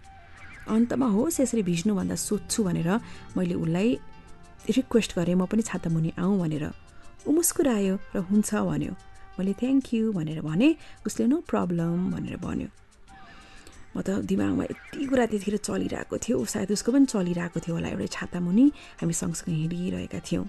अन्तमा 0.68 1.06
होस् 1.06 1.40
यसरी 1.40 1.62
भिज्नुभन्दा 1.62 2.16
सोध्छु 2.16 2.60
भनेर 2.64 2.88
मैले 3.36 3.54
उसलाई 3.54 3.88
रिक्वेस्ट 4.76 5.10
गरेँ 5.18 5.34
म 5.34 5.46
पनि 5.50 5.62
छाता 5.62 5.90
मुनि 5.90 6.10
आउँ 6.18 6.38
भनेर। 6.38 6.64
ऊ 7.26 7.30
मुस्कुरायो 7.30 7.94
र 8.14 8.18
हुन्छ 8.30 8.50
भन्यो। 8.70 8.92
मैले 9.38 9.52
थ्याङ्क 9.60 9.86
यू 9.94 10.12
भनेर 10.12 10.40
भने 10.40 10.68
उसले 11.06 11.26
नो 11.26 11.36
प्रब्लम 11.50 12.10
भनेर 12.14 12.36
भन्यो। 12.38 12.68
म 13.92 14.00
त 14.00 14.24
दिमागमा 14.24 14.64
यति 14.64 15.04
कुरा 15.10 15.24
त्यतिखेर 15.28 15.56
चलिरहेको 15.66 16.16
थियो 16.24 16.36
सायद 16.40 16.70
उसको 16.72 16.90
पनि 16.94 17.06
चलिरहेको 17.12 17.58
थियो 17.60 17.74
होला 17.76 17.88
एउटै 17.92 18.08
छाता 18.16 18.38
मुनि 18.40 18.64
हामी 19.02 19.14
सँगसँगै 19.20 19.52
हिँडिरहेका 19.52 20.20
थियौँ। 20.24 20.46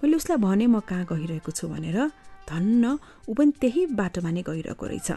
मैले 0.00 0.14
उसलाई 0.20 0.38
भने 0.38 0.66
म 0.70 0.78
कहाँ 0.84 1.04
गइरहेको 1.10 1.50
छु 1.50 1.66
भनेर 1.72 1.98
धन्न 2.48 2.84
ऊ 3.28 3.32
पनि 3.34 3.52
त्यही 3.60 3.86
बाटोमा 3.98 4.30
नै 4.30 4.42
गइरहेको 4.42 4.86
रहेछ। 4.86 5.10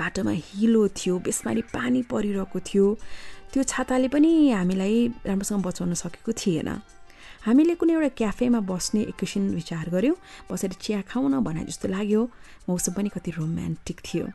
बाटोमा 0.00 0.32
हिलो 0.32 0.82
थियो 0.88 1.18
बेसमारी 1.18 1.62
पानी 1.74 2.00
परिरहेको 2.10 2.58
थियो। 2.60 2.86
त्यो 3.52 3.62
छाताले 3.62 4.08
पनि 4.08 4.30
हामीलाई 4.50 4.96
राम्रोसँग 5.26 5.62
बचाउन 5.66 5.94
सकेको 5.94 6.32
थिएन। 6.32 6.70
हामीले 7.46 7.74
कुनै 7.80 7.92
एउटा 7.94 8.08
क्याफेमा 8.20 8.60
बस्ने 8.70 9.00
एकैछिन 9.12 9.44
विचार 9.54 9.88
गऱ्यौँ 9.90 10.16
बसेर 10.50 10.72
चिया 10.76 11.00
खाउँ 11.08 11.28
न 11.30 11.40
भने 11.40 11.64
जस्तो 11.68 11.88
लाग्यो। 11.88 12.22
मौसम 12.68 12.92
पनि 12.92 13.08
कति 13.08 13.30
रोमान्टिक 13.36 13.98
थियो। 14.00 14.26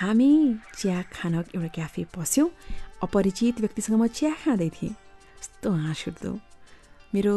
हामी 0.00 0.30
चिया 0.78 1.02
खान 1.14 1.34
एउटा 1.54 1.68
क्याफे 1.74 2.02
पस्यौँ 2.14 2.48
अपरिचित 3.02 3.60
व्यक्तिसँग 3.60 3.96
म 3.98 4.06
चिया 4.06 4.32
खाँदै 4.42 4.70
थिएँ। 4.76 4.90
यस्तो 4.90 5.70
हाँस 5.70 6.04
मेरो 7.14 7.36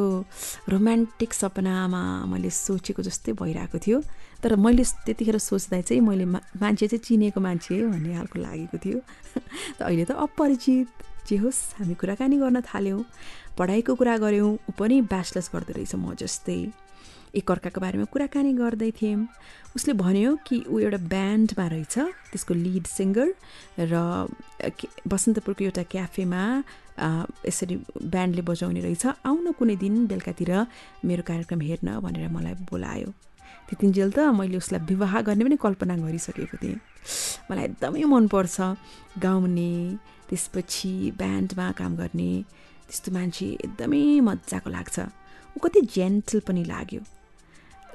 रोमान्टिक 0.69 1.33
सपनामा 1.33 2.01
मैले 2.31 2.49
सोचेको 2.49 3.01
जस्तै 3.03 3.31
भइरहेको 3.37 3.77
थियो। 3.77 4.01
तर 4.43 4.55
मैले 4.55 4.83
त्यतिखेर 5.05 5.37
सोच्दा 5.37 5.81
चाहिँ 5.81 6.01
मैले 6.01 6.25
मा 6.25 6.39
मान्छे 6.61 6.87
चाहिँ 6.87 7.03
चिनेको 7.05 7.39
मान्छे 7.39 7.75
भन्ने 7.85 8.13
खालको 8.17 8.37
लागेको 8.39 8.77
थियो। 8.77 8.99
त 9.77 9.79
अहिले 9.85 10.05
त 10.09 10.11
अपरिचित 10.17 10.89
जे 11.29 11.37
होस् 11.43 11.61
हामी 11.77 11.93
कुराकानी 12.01 12.37
गर्न 12.41 12.61
थाल्यौँ 12.65 13.01
पढाइको 13.57 13.95
कुरा 13.95 14.17
गऱ्यौँ 14.17 14.51
ऊ 14.53 14.71
पनि 14.73 15.01
ब्याचलर्स 15.13 15.47
गर्दो 15.53 15.73
रहेछ 15.77 15.95
म 15.95 16.17
जस्तै। 16.17 16.87
एकअर्काको 17.35 17.79
बारेमा 17.81 18.05
कुराकानी 18.13 18.51
गर्दै 18.53 18.91
थियौँ 18.97 19.27
उसले 19.75 19.93
भन्यो 19.93 20.35
कि 20.47 20.63
ऊ 20.69 20.79
एउटा 20.79 20.99
ब्यान्डमा 21.05 21.65
रहेछ 21.67 21.95
त्यसको 22.31 22.53
लिड 22.55 22.85
सिङ्गर 22.87 23.27
र 23.91 23.93
बसन्तपुरको 25.05 25.63
एउटा 25.63 25.83
क्याफेमा 25.93 26.43
यसरी 26.99 27.75
ब्यान्डले 28.13 28.41
बजाउने 28.41 28.81
रहेछ। 28.81 29.05
आउन 29.25 29.51
कुनै 29.57 29.75
दिन 29.83 30.05
बेलुकातिर 30.07 30.51
मेरो 31.05 31.23
कार्यक्रम 31.29 31.61
हेर्न 31.61 31.99
भनेर 32.05 32.29
मलाई 32.29 32.55
बोलायो। 32.69 33.09
त्यतिन्जेल 33.67 34.09
त 34.15 34.19
मैले 34.31 34.57
उसलाई 34.57 34.81
विवाह 34.91 35.13
गर्ने 35.27 35.43
पनि 35.43 35.57
कल्पना 35.59 35.95
गरिसकेको 36.03 36.57
थिएँ। 36.61 36.79
मलाई 37.49 37.63
एकदमै 37.69 38.03
मनपर्छ 38.03 38.57
गाउने 39.23 39.71
त्यसपछि 40.29 40.93
ब्यान्डमा 41.19 41.65
काम 41.79 41.91
गर्ने 42.01 42.31
त्यस्तो 42.87 43.09
मान्छे 43.11 43.47
एकदमै 43.65 44.03
मजाको 44.27 44.69
लाग्छ। 44.69 44.95
ऊ 45.55 45.57
कति 45.63 45.79
जेन्टल 45.95 46.39
पनि 46.47 46.63
लाग्यो। 46.63 47.01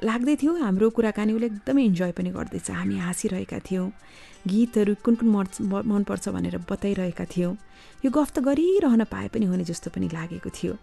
लाग्दै 0.02 0.34
थियो 0.36 0.52
हाम्रो 0.58 0.90
कुराकानी 0.90 1.32
उसले 1.32 1.46
एकदमै 1.46 1.82
इन्जोय 1.90 2.12
पनि 2.18 2.30
गर्दैछ। 2.34 2.70
हामी 2.70 2.96
हाँसिरहेका 2.98 3.58
थियौँ। 3.62 3.86
गीतहरू 4.50 4.94
कुन 5.04 5.14
कुन 5.14 5.28
मन 5.30 5.46
मनपर्छ 5.86 6.28
भनेर 6.34 6.58
बताइरहेका 6.70 7.24
थियौँ। 7.30 7.54
यो 8.04 8.10
गफ 8.10 8.30
त 8.34 8.38
गरिरहन 8.42 9.04
पाए 9.06 9.28
पनि 9.30 9.46
हुने 9.46 9.64
जस्तो 9.64 9.94
पनि 9.94 10.08
लागेको 10.10 10.50
थियो। 10.50 10.74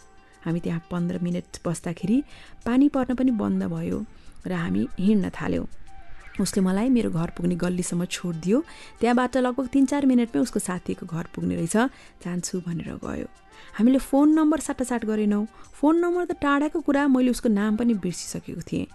हामी 0.45 0.59
त्यहाँ 0.63 0.81
पन्ध्र 0.87 1.19
मिनट 1.19 1.59
बस्दाखेरि 1.65 2.17
पानी 2.63 2.87
पर्न 2.95 3.19
पनि 3.19 3.31
बन्द 3.35 3.63
भयो 3.67 3.99
र 4.47 4.51
हामी 4.55 4.87
हिँड्न 4.99 5.29
थाल्यौँ। 5.35 5.67
उसले 6.39 6.63
मलाई 6.63 6.87
मेरो 6.87 7.11
घर 7.11 7.29
पुग्ने 7.35 7.55
गल्लीसम्म 7.59 8.05
छोडिदियो। 8.07 8.57
त्यहाँबाट 9.03 9.37
लगभग 9.43 9.67
तिन 9.67 9.85
चार 9.91 10.05
मिनटमै 10.07 10.39
उसको 10.39 10.59
साथीको 10.63 11.03
घर 11.03 11.25
पुग्ने 11.35 11.55
रहेछ। 11.59 11.75
जान्छु 12.23 12.63
भनेर 12.63 12.95
गयो। 13.03 13.27
हामीले 13.75 13.99
फोन 13.99 14.27
नम्बर 14.39 14.59
साटासाट 14.63 15.03
गरेनौँ। 15.05 15.43
फोन 15.75 15.95
नम्बर 15.99 16.23
त 16.25 16.39
टाढाको 16.39 16.79
कुरा। 16.79 17.07
मैले 17.11 17.35
उसको 17.35 17.49
नाम 17.51 17.75
पनि 17.75 17.93
बिर्सिसकेको 17.99 18.63
थिएँ। 18.63 18.87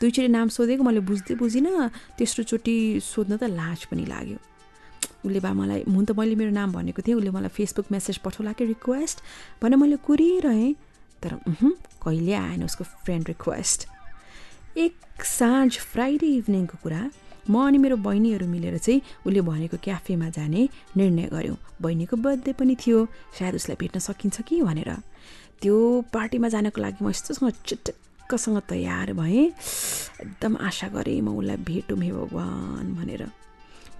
दुईचोटि 0.00 0.28
नाम 0.28 0.48
सोधेको 0.48 0.82
मैले 0.84 1.00
बुझ्दै 1.08 1.34
बुझिनँ 1.38 1.90
तेस्रोचोटि 2.18 2.76
सोध्न 3.02 3.36
त 3.36 3.44
लाज 3.50 3.84
पनि 3.90 4.04
लाग्यो। 4.06 4.38
उसले 5.26 5.40
बा 5.40 5.52
मलाई 5.52 5.82
हुन 5.86 6.04
त 6.04 6.10
मैले 6.18 6.34
मेरो 6.38 6.52
नाम 6.54 6.72
भनेको 6.72 7.02
थिएँ 7.02 7.16
उसले 7.18 7.30
मलाई 7.30 7.50
फेसबुक 7.50 7.86
मेसेज 7.90 8.18
पठाउला 8.24 8.52
कि 8.54 8.64
रिक्वेस्ट 8.74 9.18
भने 9.62 9.76
मैले 9.76 9.96
कुरिरहेँ 10.06 10.74
तर 11.22 11.32
कहिले 12.04 12.34
आएन 12.34 12.64
उसको 12.64 12.84
फ्रेन्ड 13.04 13.28
रिक्वेस्ट 13.28 13.80
एक 14.78 15.24
साँझ 15.26 15.70
फ्राइडे 15.92 16.26
इभिनिङको 16.38 16.76
कुरा 16.82 17.02
म 17.50 17.66
अनि 17.66 17.78
मेरो 17.80 17.96
बहिनीहरू 18.04 18.46
मिलेर 18.46 18.78
चाहिँ 18.78 19.00
उसले 19.26 19.40
भनेको 19.40 19.76
क्याफेमा 19.82 20.28
जाने 20.36 20.68
निर्णय 20.96 21.26
गऱ्यौँ। 21.32 21.56
बहिनीको 21.82 22.16
बर्थडे 22.16 22.52
पनि 22.52 22.74
थियो 22.76 22.98
सायद 23.38 23.54
उसलाई 23.54 23.76
भेट्न 23.80 23.98
सकिन्छ 23.98 24.40
कि 24.44 24.60
भनेर। 24.62 24.90
त्यो 25.62 25.76
पार्टीमा 26.12 26.48
जानको 26.54 26.78
लागि 26.80 27.04
म 27.04 27.08
यस्तोसँग 27.10 27.50
चिटक्कसँग 28.28 28.60
तयार 28.68 29.12
भएँ 29.16 29.46
एकदम 30.20 30.56
आशा 30.60 30.88
गरेँ 30.92 31.20
म 31.24 31.32
उसलाई 31.32 31.56
भेटौँ 31.64 31.96
हे 31.96 32.12
भगवान् 32.12 32.92
भनेर। 33.00 33.24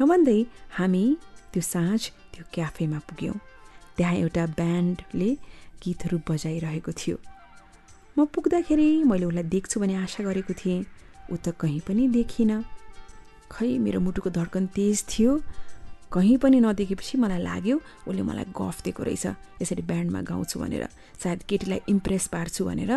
नभन्दै 0.01 0.41
हामी 0.77 1.05
त्यो 1.53 1.63
साँझ 1.65 2.01
त्यो 2.37 2.45
क्याफेमा 2.53 2.99
पुग्यौँ। 3.09 3.37
त्यहाँ 3.97 4.15
एउटा 4.15 4.45
ब्यान्डले 4.53 5.31
गीतहरू 5.81 6.19
बजाइरहेको 6.29 6.93
थियो। 6.93 7.17
म 8.17 8.29
पुग्दाखेरि 8.29 8.89
मैले 9.09 9.25
उसलाई 9.33 9.49
देख्छु 9.49 9.81
भन्ने 9.81 9.97
आशा 10.05 10.21
गरेको 10.29 10.53
थिएँ। 10.61 10.85
ऊ 11.33 11.37
त 11.41 11.57
कहीँ 11.57 11.81
पनि 11.89 12.09
देखिनँ। 12.13 12.61
खै 13.49 13.81
मेरो 13.81 14.01
मुटुको 14.05 14.29
धड्कन 14.29 14.77
तेज 14.77 15.09
थियो। 15.09 15.41
कहीँ 16.13 16.37
पनि 16.37 16.61
नदेखेपछि 16.61 17.17
मलाई 17.17 17.41
लाग्यो 17.45 17.77
उसले 18.09 18.23
मलाई 18.29 18.45
गफ 18.53 18.77
दिएको 18.85 19.03
रहेछ। 19.09 19.27
यसरी 19.61 19.83
ब्यान्डमा 19.89 20.21
गाउँछु 20.25 20.57
भनेर। 20.61 20.85
सायद 21.21 21.41
केटीलाई 21.49 21.81
इम्प्रेस 21.89 22.27
पार्छु 22.33 22.65
भनेर 22.65 22.93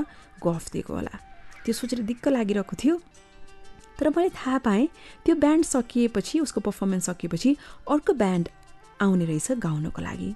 गफ 0.46 0.72
दिएको 0.72 0.94
होला। 0.94 1.18
त्यो 1.66 1.74
सोचेर 1.74 2.02
दिक्क 2.02 2.28
लागिरहेको 2.28 2.76
थियो। 2.84 2.96
तर 4.00 4.10
मैले 4.10 4.30
थाहा 4.30 4.58
पाएँ 4.58 4.88
त्यो 5.26 5.36
ब्यान्ड 5.36 5.66
सकिएपछि 5.66 6.40
उसको 6.40 6.60
पर्फर्मेन्स 6.62 7.06
सकिएपछि 7.06 7.56
अर्को 7.90 8.14
ब्यान्ड 8.14 8.50
आउने 9.02 9.26
रहेछ 9.26 9.52
गाउनको 9.62 10.02
लागि। 10.02 10.34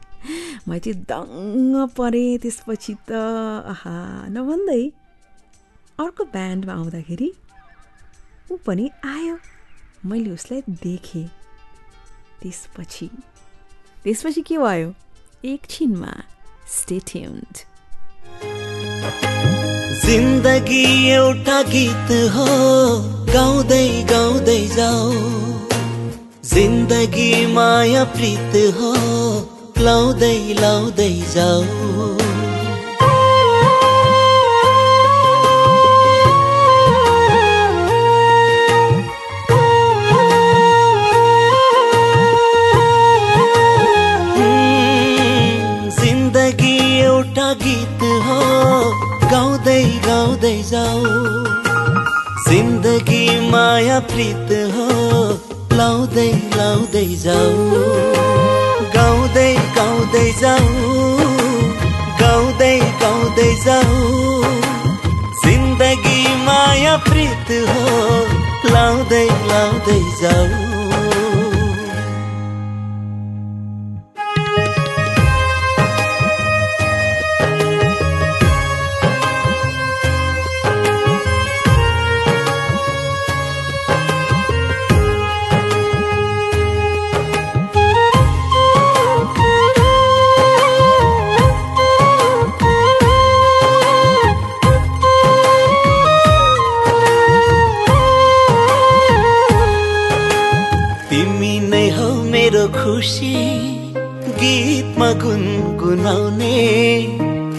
मैले 0.68 0.80
चाहिँ 0.80 1.06
दङ्ग 1.10 1.89
परेँ 1.97 2.38
त्यसपछि 2.41 2.93
त 3.10 3.12
आहा 3.74 3.95
नभन्दै 4.30 4.84
अर्को 5.99 6.24
ब्यान्डमा 6.34 6.74
आउँदाखेरि 6.74 7.32
ऊ 8.51 8.58
पनि 8.66 8.89
आयो। 9.06 9.38
मैले 10.06 10.30
उसलाई 10.32 10.62
देखेँ। 10.84 11.28
त्यसपछि 12.41 13.10
त्यसपछि 14.03 14.41
के 14.41 14.58
भयो? 14.58 14.93
एकछिनमा 15.45 16.14
स्टेट्युन्ड 16.70 17.58
जिन्दगी 20.06 21.10
एउटा 21.10 21.62
गीत 21.62 22.32
हो। 22.36 22.45
गाउँदै 23.34 24.06
गाउँदै 24.10 24.68
जाऊ। 24.68 25.14
जिन्दगी 26.43 27.53
माया 27.53 28.03
प्रीत 28.03 28.76
हो। 28.76 28.93
लाउँदै 29.78 30.56
लाउँदै 30.60 31.24
जाऊ। 31.36 32.24
गाउँदै 50.16 50.57
जाऊ 50.66 51.07
जिन्दगी 52.43 53.24
माया 53.47 53.97
प्रीत 54.11 54.51
हो 54.76 54.86
लाउँदै 55.80 56.28
लाउँदै 56.53 57.03
जाऊ 57.24 57.82
गाउँदै 58.93 59.49
गाउँदै 59.78 60.24
जाऊ 60.41 60.93
गाउँदै 62.22 62.72
गाउँदै 63.01 63.49
जाऊ 63.66 63.99
जिन्दगी 65.43 66.22
माया 66.45 66.95
प्रीत 67.09 67.51
हो 67.68 67.99
लाउँदै 68.72 69.26
लाउँदै 69.51 69.99
जाऊ 70.22 70.74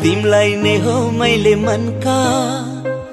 तिमीलाई 0.06 0.50
नै 0.62 0.72
हो 0.82 0.92
मैले 1.18 1.52
मनका 1.60 2.18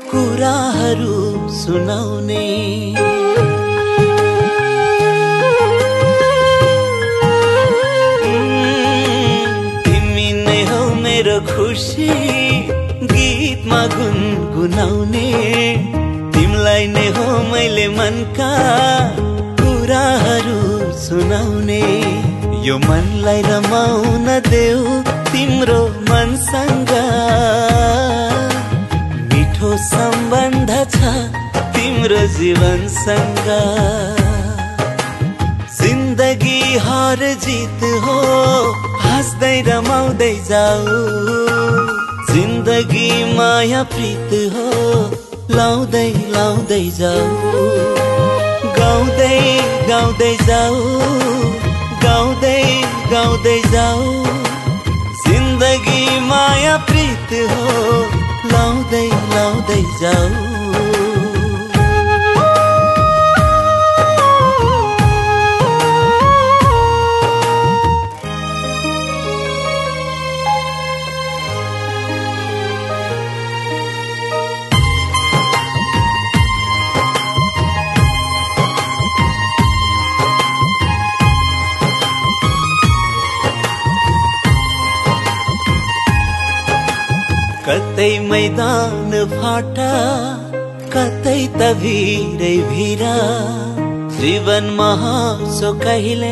कुराहरू 0.09 1.15
सुनाउने। 1.59 2.43
तिमी 9.87 10.27
नै 10.45 10.59
हौ 10.69 10.81
मेरो 11.05 11.37
खुसी 11.49 12.11
गीतमा 13.13 13.81
गुनगुनाउने। 13.95 15.25
तिमीलाई 16.37 16.85
नै 16.93 17.07
हो 17.17 17.25
मैले 17.49 17.87
मनका 17.97 18.51
कुराहरू 19.63 20.61
सुनाउने। 21.07 21.81
यो 22.69 22.77
मनलाई 22.87 23.41
रमाउन 23.49 24.27
देऊ 24.53 25.01
तिम्रो 25.33 25.81
मनसँग 26.13 26.91
मिठो 29.29 29.69
सम्बन्ध 29.83 30.71
छ 30.93 31.13
तिम्रो 31.75 32.19
जीवनसँग। 32.35 33.47
जिन्दगी 35.77 36.59
हार 36.85 37.21
जित 37.45 37.83
हो 38.03 38.17
हाँस्दै 39.05 39.55
रमाउँदै 39.67 40.33
जाऊ। 40.49 40.99
जिन्दगी 42.33 43.09
माया 43.37 43.81
प्रीत 43.95 44.31
हो 44.53 44.69
लाउँदै 45.57 46.07
लाउँदै 46.35 46.85
जाऊ। 46.99 47.65
गाउँदै 48.77 49.41
गाउँदै 49.89 50.33
जाऊ 50.47 50.79
गाउँदै 52.05 52.63
गाउँदै 53.11 53.59
जाऊ। 53.73 54.42
माया 56.73 56.85
प्रीत 56.89 57.33
हो 57.49 58.49
लाउँदै 58.51 59.05
लाउँदै 59.33 59.81
जाऊ। 60.01 60.52
कतै 88.03 88.19
मैदान 88.29 89.11
फाटा 89.33 89.91
कतै 90.93 91.41
भिरै। 91.83 93.11
जीवनमा 94.15 94.87
हाँसो 95.03 95.69
कहिले 95.83 96.31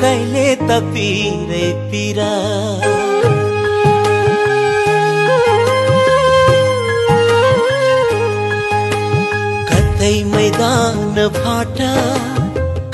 कहिले 0.00 0.42
त 0.56 0.76
पिरै। 0.88 1.62
पिरा 1.92 2.28
कतै 9.70 10.12
मैदान 10.34 11.16
फाटा 11.40 11.94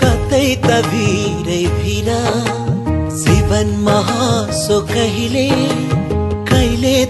कतै 0.04 0.46
त 0.68 0.78
भिरै। 0.92 1.60
भिरा 1.80 2.22
जीवनमा 3.24 3.98
हाँसो 4.12 4.80
कहिले 4.94 5.50
कहिले 5.50 5.85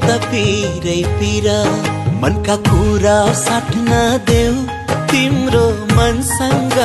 त 0.06 0.16
पिरै 0.30 1.00
पिरा। 1.18 1.58
मनका 2.22 2.56
कुरा 2.68 3.18
साट्न 3.42 4.00
देऊ 4.28 4.54
तिम्रो 5.10 5.64
मनसँग। 5.96 6.76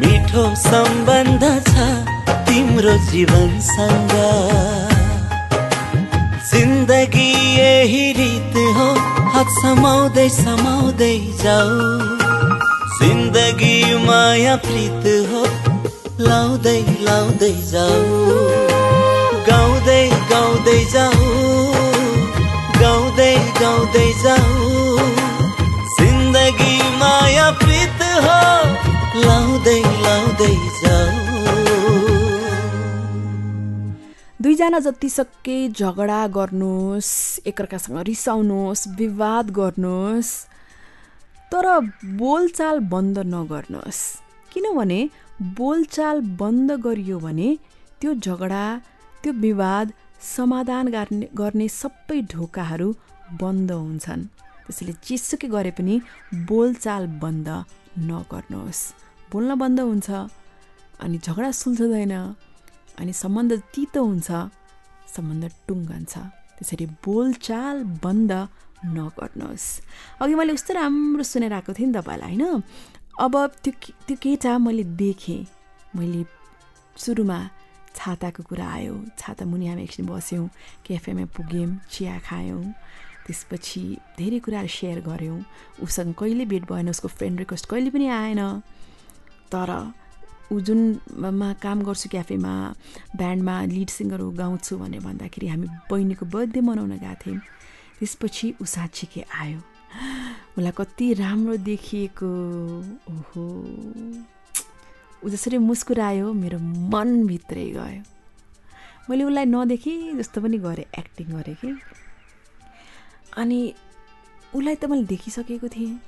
मिठो 0.00 0.44
सम्बन्ध 0.62 1.44
छ 1.68 1.86
तिम्रो 2.48 2.96
जीवनसँग। 3.10 4.14
जिन्दगी 6.50 7.30
यही 7.58 8.04
रित 8.18 8.56
हो 8.76 8.88
हात 9.34 9.48
समाउँदै 9.62 10.28
समाउँदै 10.36 11.16
जाऊ। 11.42 11.90
जिन्दगी 12.98 13.74
माया 14.06 14.54
प्रीत 14.68 15.10
हो 15.32 15.42
लाउँदै 16.28 16.80
लाउँदै 17.08 17.52
जाऊ। 17.72 18.65
गाउँदै 20.30 20.80
जाऊ 20.92 21.24
गाउँदै 22.80 23.34
गाउँदै 23.60 24.08
जाऊ। 24.22 24.70
जिन्दगी 25.96 26.74
माया 27.00 27.48
प्रीत 27.60 28.00
हो 28.24 28.40
लाउँदै 29.22 29.80
लाउँदै 30.04 30.54
जाऊ। 30.80 31.14
दुईजना 34.42 34.78
जतिसक्कै 34.86 35.60
झगडा 35.70 36.20
गर्नुहोस् 36.36 37.14
एकअर्कासँग 37.50 37.96
रिसाउनुहोस् 38.08 38.88
विवाद 38.98 39.50
गर्नुहोस् 39.58 40.32
तर 41.52 41.66
बोलचाल 42.20 42.76
बन्द 42.92 43.18
नगर्नुहोस्। 43.34 44.02
किनभने 44.52 45.00
बोलचाल 45.58 46.20
बन्द 46.40 46.72
गरियो 46.84 47.18
भने 47.18 47.48
त्यो 48.00 48.14
झगडा 48.16 48.64
त्यो 49.22 49.32
विवाद 49.42 49.86
समाधान 50.26 50.86
गर्ने 51.40 51.66
सबै 51.80 52.18
ढोकाहरू 52.32 52.88
बन्द 53.40 53.70
हुन्छन्। 53.72 54.22
त्यसैले 54.66 54.92
जेसुकै 55.06 55.48
गरे 55.54 55.70
पनि 55.78 55.94
बोलचाल 56.48 57.02
बन्द 57.22 57.48
नगर्नुहोस्। 58.10 58.80
बोल्न 59.30 59.50
बन्द 59.62 59.78
हुन्छ 59.90 60.08
अनि 61.04 61.16
झगडा 61.26 61.50
सुल्झँदैन 61.60 62.14
अनि 63.00 63.12
सम्बन्ध 63.22 63.52
तितो 63.74 64.00
हुन्छ 64.08 64.28
सम्बन्ध 65.14 65.44
टुङ्गन्छ 65.68 66.14
त्यसरी 66.56 66.86
बोलचाल 67.06 67.76
बन्द 68.04 68.32
नगर्नुहोस्। 68.96 69.66
अघि 70.20 70.34
मैले 70.34 70.52
कस्तो 70.56 70.72
राम्रो 70.74 71.24
सुनेर 71.32 71.52
आएको 71.52 71.72
थिएँ 71.76 71.88
नि 71.88 71.94
तपाईँलाई 71.98 72.34
होइन? 72.36 72.62
अब 73.24 73.34
त्यो 73.62 73.72
त्यो 74.06 74.16
केटा 74.22 74.52
मैले 74.58 74.84
देखेँ। 75.00 75.42
मैले 75.96 76.22
सुरुमा 76.96 77.38
छाताको 77.96 78.42
कुरा 78.42 78.66
आयो। 78.68 78.94
छाता 79.18 79.44
मुनि 79.44 79.66
हामी 79.66 79.82
एकछिन 79.82 80.06
बस्यौँ 80.06 80.48
क्याफेमा 80.86 81.24
पुग्यौँ 81.36 81.70
चिया 81.90 82.18
खायौँ। 82.28 82.64
त्यसपछि 83.26 83.82
धेरै 84.18 84.38
कुराहरू 84.38 84.68
सेयर 84.68 85.00
गऱ्यौँ 85.02 85.38
उसँग 85.82 86.14
कहिले 86.14 86.44
भेट 86.46 86.64
भएन 86.70 86.88
उसको 86.94 87.08
फ्रेन्ड 87.08 87.38
रिक्वेस्ट 87.38 87.66
कहिले 87.70 87.90
पनि 87.90 88.06
आएन। 88.06 88.42
तर 89.50 89.70
ऊ 90.52 90.60
जुन 90.60 90.80
मा 91.18 91.52
काम 91.58 91.82
गर्छु 91.82 92.08
क्याफेमा 92.14 92.52
ब्यान्डमा 93.18 93.54
लिड 93.66 93.90
सिङ्गर 93.90 94.20
ऊ 94.22 94.30
गाउँछु 94.38 94.78
भनेर 94.78 95.00
भन्दाखेरि 95.02 95.46
हामी 95.48 95.66
बहिनीको 95.90 96.24
बर्थडे 96.26 96.60
मनाउन 96.62 96.92
गएको 97.02 97.14
थियौँ। 97.22 97.40
त्यसपछि 97.98 98.46
ऊ 98.62 98.64
साँच्चीकै 98.64 99.24
आयो। 99.42 99.58
उसलाई 100.56 100.72
कति 100.78 101.06
राम्रो 101.18 101.56
देखिएको। 101.66 102.30
ओहो। 103.10 103.44
ऊ 105.24 105.28
जसरी 105.28 105.58
मुस्कुरायो 105.58 106.32
मेरो 106.32 106.58
मनभित्रै 106.92 107.66
गयो। 107.70 108.02
मैले 109.10 109.24
उसलाई 109.24 109.44
नदेखेँ 109.44 110.16
जस्तो 110.18 110.40
पनि 110.40 110.58
गरेँ 110.58 110.86
एक्टिङ 110.98 111.26
गरेँ 111.36 111.54
कि। 111.54 111.70
अनि 113.36 113.58
उसलाई 114.54 114.74
त 114.74 114.84
मैले 114.84 115.04
देखिसकेको 115.06 115.68
थिएँ। 115.68 115.98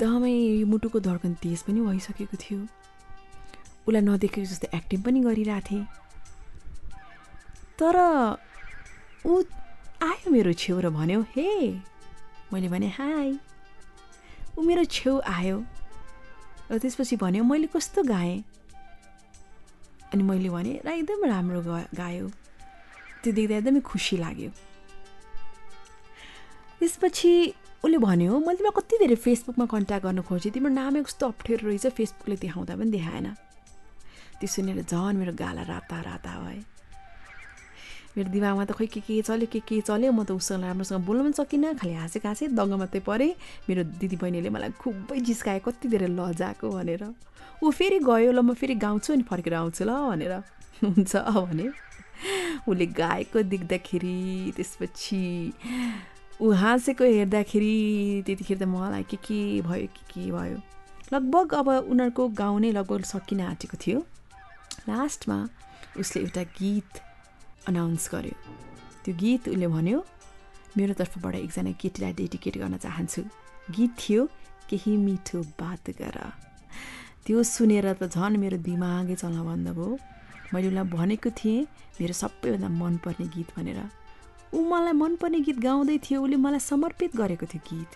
दमै 0.00 0.64
मुटुको 0.70 1.00
धड्कन 1.00 1.34
तेज 1.42 1.62
पनि 1.62 1.80
भइसकेको 1.80 2.36
थियो। 2.36 2.60
उसलाई 3.86 4.02
नदेखेको 4.02 4.46
जस्तो 4.46 4.68
एक्टिङ 4.76 5.02
पनि 5.02 5.20
गरिरहेको 5.20 5.66
थिएँ 5.70 5.84
तर 7.78 7.96
ऊ 9.26 9.42
आयो 10.02 10.30
मेरो 10.30 10.52
छेउ 10.52 10.80
र 10.80 10.90
भन्यो 10.90 11.20
हे! 11.36 11.50
मैले 12.52 12.68
भने 12.68 12.88
हाई! 12.88 13.38
ऊ 14.58 14.62
मेरो 14.62 14.84
छेउ 14.84 15.20
आयो। 15.20 15.56
र 16.70 16.78
त्यसपछि 16.78 17.16
भन्यो 17.16 17.44
मैले 17.44 17.66
कस्तो 17.72 18.02
गाएँ? 18.02 18.42
अनि 20.12 20.22
मैले 20.22 20.48
भने 20.48 20.72
र 20.86 20.88
एकदम 21.02 21.24
राम्रो 21.24 21.60
गायो। 21.94 22.28
त्यो 23.22 23.32
देख्दा 23.32 23.56
एकदमै 23.56 23.80
खुसी 23.80 24.16
लाग्यो। 24.16 24.50
त्यसपछि 26.78 27.32
उसले 27.84 27.98
भन्यो 27.98 28.32
मैले 28.38 28.56
तिमीलाई 28.58 28.74
कति 28.76 28.94
धेरै 29.00 29.16
फेसबुकमा 29.16 29.66
कन्ट्याक्ट 29.74 30.04
गर्न 30.06 30.20
खोजेँ 30.28 30.52
तिम्रो 30.52 30.72
नामै 30.72 31.02
कस्तो 31.04 31.24
अप्ठ्यारो 31.28 31.68
रहेछ 31.68 31.86
फेसबुकले 31.98 32.36
देखाउँदा 32.44 32.74
पनि 32.76 32.90
देखाएन। 32.96 33.26
त्यो 34.40 34.48
सुनेर 34.48 34.78
झन् 34.84 35.16
मेरो 35.20 35.32
गाला 35.36 35.62
राता 35.68 35.96
राता 36.00 36.32
भए 36.44 36.60
मेरो 38.16 38.30
दिमागमा 38.30 38.64
त 38.64 38.72
खोइ 38.78 38.86
के 38.86 39.00
के 39.02 39.22
चल्यो 39.22 39.46
के 39.50 39.60
के 39.66 39.80
चल्यो? 39.82 40.12
म 40.12 40.22
त 40.22 40.30
उसँग 40.38 40.62
राम्रोसँग 40.62 41.02
बोल्न 41.02 41.22
पनि 41.22 41.32
सकिनँ 41.34 41.74
खालि 41.74 41.94
हाँसे 41.94 42.18
हाँसे 42.22 42.48
दङ्ग 42.54 42.72
मात्रै 42.78 43.00
परेँ। 43.02 43.34
मेरो 43.66 43.82
दिदी 43.98 44.16
बहिनीले 44.22 44.50
मलाई 44.54 44.70
खुबै 44.78 45.18
जिस्काए 45.18 45.58
कति 45.66 45.88
धेरै 45.90 46.06
लजाएको 46.14 46.70
भनेर। 46.70 47.02
ऊ 47.62 47.70
फेरि 47.70 47.98
गयो 47.98 48.30
ल 48.30 48.38
म 48.38 48.54
फेरि 48.54 48.74
गाउँछु 48.78 49.12
अनि 49.12 49.22
फर्केर 49.26 49.54
आउँछु 49.54 49.84
ल 49.84 49.90
भनेर। 50.14 50.32
हुन्छ 50.82 51.12
भने 51.16 51.66
उसले 52.70 52.86
गाएको 52.86 53.42
देख्दाखेरि 53.50 54.52
त्यसपछि 54.56 55.22
ऊ 56.40 56.50
हाँसेको 56.54 57.04
हेर्दाखेरि 57.04 57.74
त्यतिखेर 58.26 58.58
त 58.58 58.62
मलाई 58.62 59.02
के 59.10 59.16
के 59.26 59.38
भयो 59.66 59.86
के 59.90 60.02
के 60.06 60.30
भयो? 60.30 60.58
लगभग 61.12 61.54
अब 61.54 61.68
उनीहरूको 61.90 62.28
गाउँ 62.38 62.60
नै 62.60 62.70
लगभग 62.78 63.02
सकिन 63.10 63.40
आँटेको 63.40 63.76
थियो। 63.82 63.98
लास्टमा 64.88 65.38
उसले 65.98 66.22
एउटा 66.22 66.42
गीत 66.58 66.92
अनाउन्स 67.68 68.04
गर्यो। 68.12 68.36
त्यो 69.04 69.12
गीत 69.20 69.42
उसले 69.48 69.66
भन्यो 69.76 69.98
मेरो 70.76 70.92
तर्फबाट 71.00 71.34
एकजना 71.34 71.72
केटीलाई 71.80 72.12
डेडिकेट 72.20 72.54
गर्न 72.62 72.76
चाहन्छु। 72.84 73.22
गीत 73.76 73.92
थियो 74.00 74.22
केही 74.68 74.92
मिठो 75.06 75.38
बात 75.60 75.84
गर। 76.00 76.18
त्यो 77.24 77.42
सुनेर 77.42 77.86
त 78.00 78.02
झन् 78.14 78.36
मेरो 78.42 78.58
दिमागै 78.68 79.16
चल्न 79.22 79.38
बन्द 79.48 79.68
भयो। 79.78 79.88
मैले 80.52 80.66
उसलाई 80.68 80.86
भनेको 80.96 81.30
थिएँ 81.40 81.66
मेरो 82.00 82.14
सबैभन्दा 82.22 82.68
मनपर्ने 82.68 83.26
गीत 83.34 83.48
भनेर। 83.56 83.80
ऊ 84.54 84.58
मलाई 84.70 84.94
मनपर्ने 85.02 85.38
गीत 85.46 85.58
गाउँदै 85.66 85.98
थियो। 86.04 86.18
उसले 86.24 86.36
मलाई 86.36 86.62
समर्पित 86.70 87.16
गरेको 87.16 87.46
थियो 87.52 87.62
गीत। 87.70 87.90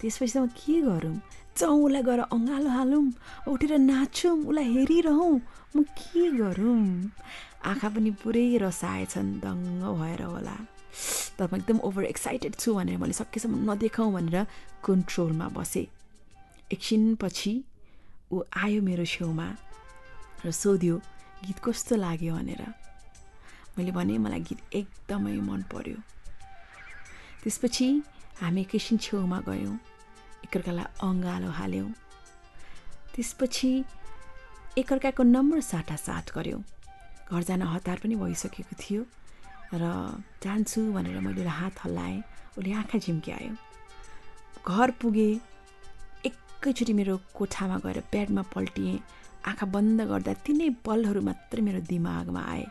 त्यसपछि 0.00 0.32
त 0.32 0.36
म 0.40 0.46
के 0.56 0.80
गरौँ 0.88 1.16
जाउँ 1.60 1.76
उसलाई 1.84 2.02
गएर 2.08 2.20
अँगालो 2.32 2.70
हालौँ 2.72 3.04
उठेर 3.52 3.72
नाचौँ 3.90 4.36
उसलाई 4.48 4.66
हेरिरहँ। 4.74 5.34
म 5.76 5.78
के 5.98 6.24
गरौँ 6.40 6.80
आँखा 7.60 7.88
पनि 7.88 8.10
पुरै 8.22 8.56
रसाएछन् 8.56 9.40
दङ्ग 9.44 9.82
भएर 10.00 10.22
होला। 10.22 10.56
तर 11.38 11.48
म 11.52 11.56
एकदम 11.56 11.78
ओभर 11.84 12.04
एक्साइटेड 12.04 12.54
छु 12.56 12.74
भनेर 12.74 12.96
मैले 12.96 13.12
सकेसम्म 13.12 13.70
नदेखाउँ 13.70 14.12
भनेर 14.12 14.46
कन्ट्रोलमा 14.84 15.48
बसेँ। 15.56 15.86
एकछिनपछि 16.72 17.52
ऊ 18.32 18.42
आयो 18.56 18.80
मेरो 18.82 19.04
छेउमा 19.04 19.48
र 20.44 20.50
सोध्यो 20.50 20.96
गीत 21.44 21.58
कस्तो 21.64 21.96
लाग्यो? 21.96 22.34
भनेर। 22.34 22.62
मैले 23.76 23.92
भने 23.92 24.18
मलाई 24.18 24.40
गीत 24.40 24.60
एकदमै 24.72 25.36
मन 25.44 25.62
पर्यो। 25.72 25.98
त्यसपछि 27.44 27.88
हामी 28.40 28.60
एकैछिन 28.60 28.98
छेउमा 28.98 29.38
गयौँ 29.48 29.76
एकअर्कालाई 30.44 30.86
अँगालो 31.02 31.50
हाल्यौँ। 31.60 31.90
त्यसपछि 33.14 33.70
एकअर्काको 34.78 35.22
नम्र 35.22 35.60
साटासाट 35.60 36.26
गऱ्यौँ। 36.36 36.62
घर 37.30 37.42
जान 37.48 37.62
हतार 37.62 37.98
पनि 38.02 38.14
भइसकेको 38.16 38.74
थियो 38.82 39.02
र 39.74 39.84
जान्छु 40.42 40.80
भनेर 40.92 41.18
मैले 41.22 41.46
हात 41.46 41.74
हल्लाएँ। 41.84 42.22
उसले 42.58 42.72
आँखा 42.74 42.98
झिम्क्यायो। 42.98 43.54
घर 44.66 44.90
पुगेँ 45.00 45.40
एकैचोटि 46.26 46.92
मेरो 46.92 47.14
कोठामा 47.34 47.76
गएर 47.84 47.98
बेडमा 48.12 48.42
पल्टिएँ। 48.54 48.98
आँखा 49.46 49.66
बन्द 49.74 50.00
गर्दा 50.10 50.32
तिनै 50.44 50.68
पलहरू 50.84 51.20
मात्रै 51.22 51.62
मेरो 51.62 51.80
दिमागमा 51.86 52.42
आए। 52.44 52.66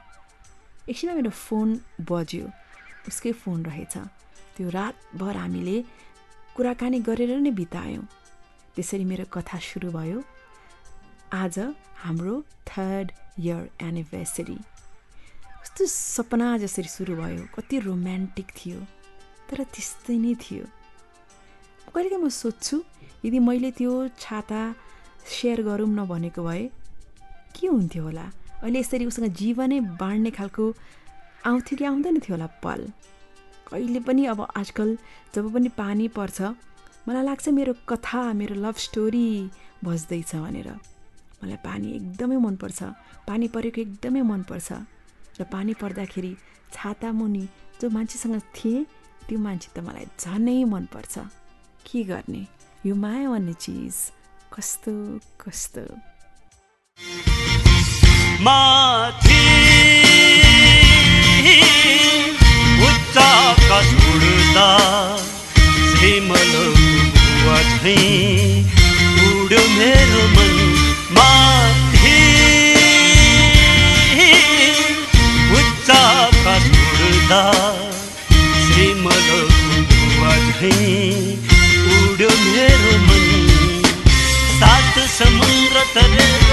एकछिनमा 0.92 1.16
मेरो 1.16 1.32
फोन 1.32 1.68
बज्यो। 2.12 2.46
उसकै 3.08 3.32
फोन 3.32 3.60
रहेछ। 3.66 3.96
त्यो 4.56 4.70
रातभर 4.70 5.36
हामीले 5.38 5.78
कुराकानी 6.56 7.00
गरेर 7.08 7.32
नै 7.40 7.52
बितायौँ। 7.56 8.06
त्यसरी 8.76 9.06
मेरो 9.08 9.26
कथा 9.34 9.58
सुरु 9.64 9.90
भयो। 9.96 10.20
आज 11.34 11.56
हाम्रो 12.04 12.36
थर्ड 12.68 13.08
इयर 13.40 13.70
एनिभर्सरी 13.88 14.58
कस्तो 15.62 15.86
सपना 15.86 16.48
जसरी 16.58 16.90
सुरु 16.90 17.16
भयो 17.16 17.44
कति 17.56 17.80
रोमान्टिक 17.88 18.48
थियो 18.58 18.80
तर 19.50 19.64
त्यस्तै 19.74 20.18
नै 20.18 20.34
थियो। 20.44 20.66
कहिलेकाहीँ 21.90 22.24
म 22.24 22.30
सोध्छु 22.30 22.78
यदि 23.26 23.40
मैले 23.40 23.72
त्यो 23.78 23.94
छाता 24.20 24.62
सेयर 25.26 25.62
गरौँ 25.64 25.90
न 25.90 26.06
भनेको 26.06 26.44
भए 26.44 26.64
के 27.56 27.68
हुन्थ्यो 27.68 28.04
होला? 28.04 28.26
अहिले 28.64 28.80
यसरी 28.80 29.06
उसँग 29.06 29.28
जीवनै 29.40 29.80
बाँड्ने 30.00 30.32
खालको 30.38 30.66
आउँथ्यो 31.50 31.78
कि 31.78 31.86
आउँदैन 31.86 32.20
थियो 32.20 32.36
होला 32.36 32.48
पल। 32.64 32.82
कहिले 33.68 34.00
पनि 34.08 34.26
अब 34.34 34.40
आजकल 34.56 34.90
जब 35.36 35.54
पनि 35.54 35.70
पानी 35.78 36.08
पर्छ 36.18 36.42
मलाई 37.08 37.24
लाग्छ 37.26 37.50
मेरो 37.50 37.74
कथा 37.90 38.22
मेरो 38.34 38.56
लभ 38.56 38.76
स्टोरी 38.86 39.28
बज्दैछ 39.84 40.36
भनेर। 40.36 40.70
मलाई 41.44 41.58
पानी 41.66 41.88
एकदमै 41.92 42.36
मनपर्छ। 42.36 42.84
पानी 43.28 43.48
परेको 43.48 43.82
एकदमै 43.82 44.22
मनपर्छ। 44.22 44.70
र 45.40 45.44
पानी 45.44 45.74
पर्दाखेरि 45.74 46.32
छाता 46.74 47.12
मुनि 47.12 47.48
जो 47.82 47.90
मान्छेसँग 47.90 48.42
थिएँ 48.56 48.86
त्यो 49.28 49.40
मान्छे 49.40 49.70
त 49.76 49.80
मलाई 49.80 50.06
झनै 50.20 50.64
मनपर्छ। 50.64 51.18
के 51.86 52.04
गर्ने? 52.04 52.44
यो 52.86 52.96
माया 52.96 53.30
भन्ने 53.30 53.54
चिज 53.54 53.96
कस्तो 54.54 54.94
कस्तो? 55.42 55.86
माथि 58.44 59.40
उच्च 62.88 63.18
मेरो 69.78 70.24
मन। 70.28 70.59
भन्दा 77.30 77.42
श्रीमलुवा 78.66 80.32
झै 80.52 80.72
उड्यो 81.96 82.30
मेरो 82.46 82.94
मन। 83.06 83.28
सात 84.60 84.96
समुद्र 85.18 85.84
तरेर 85.96 86.50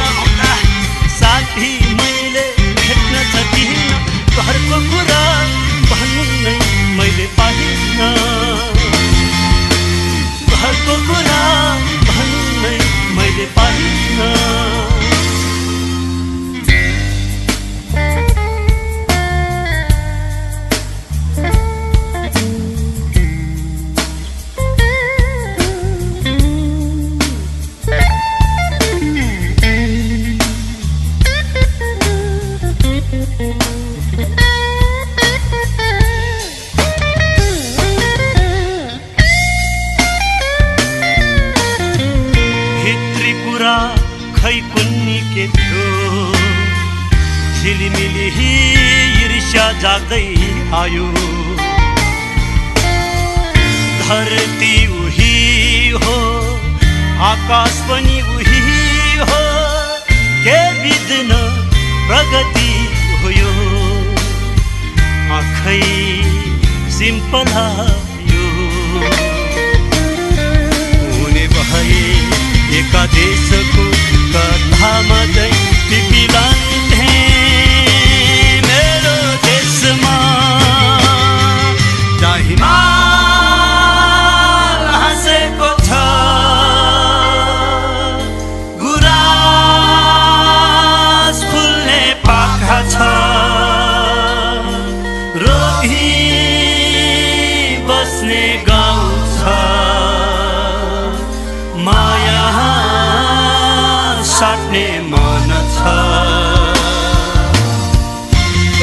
मन 105.11 105.51
छ। 105.75 105.79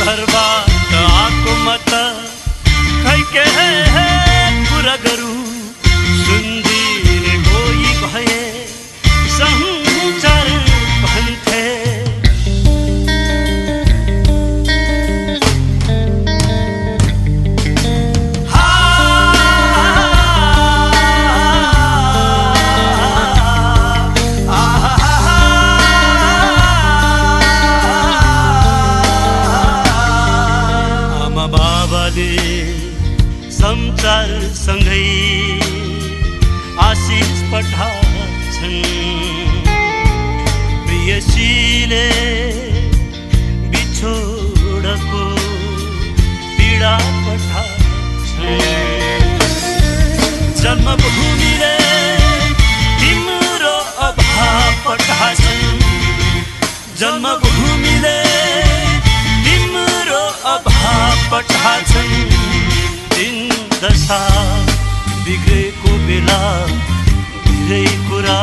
घरबाट 0.03 0.93
आएको 0.99 1.55
मत 1.65 1.89
त 1.89 1.93
खै 3.03 3.19
के 3.33 3.45
पुरा 4.69 4.95
गरौँ। 5.05 5.62
था 64.05 64.21
बिग्रे 65.25 65.63
को 65.81 65.97
बेला 66.07 66.39
बिग्रे 67.47 67.83
कुरा 68.09 68.39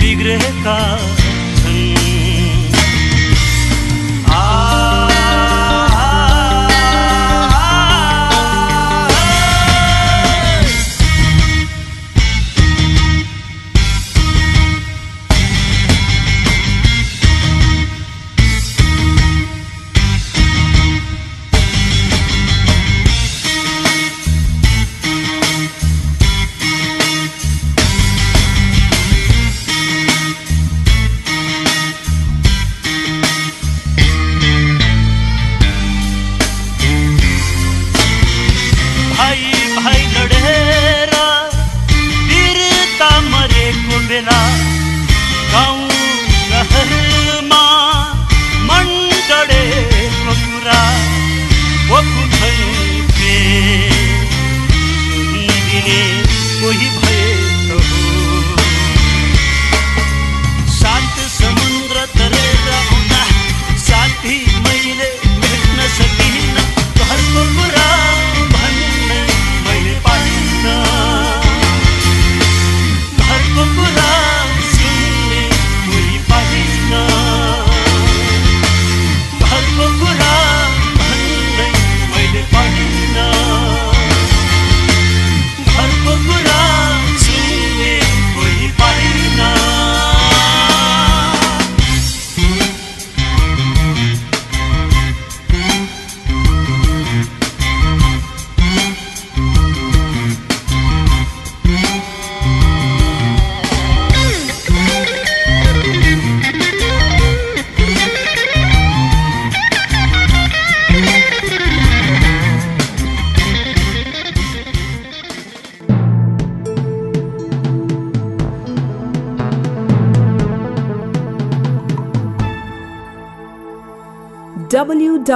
बिग्रे 0.00 0.38
का 0.64 0.78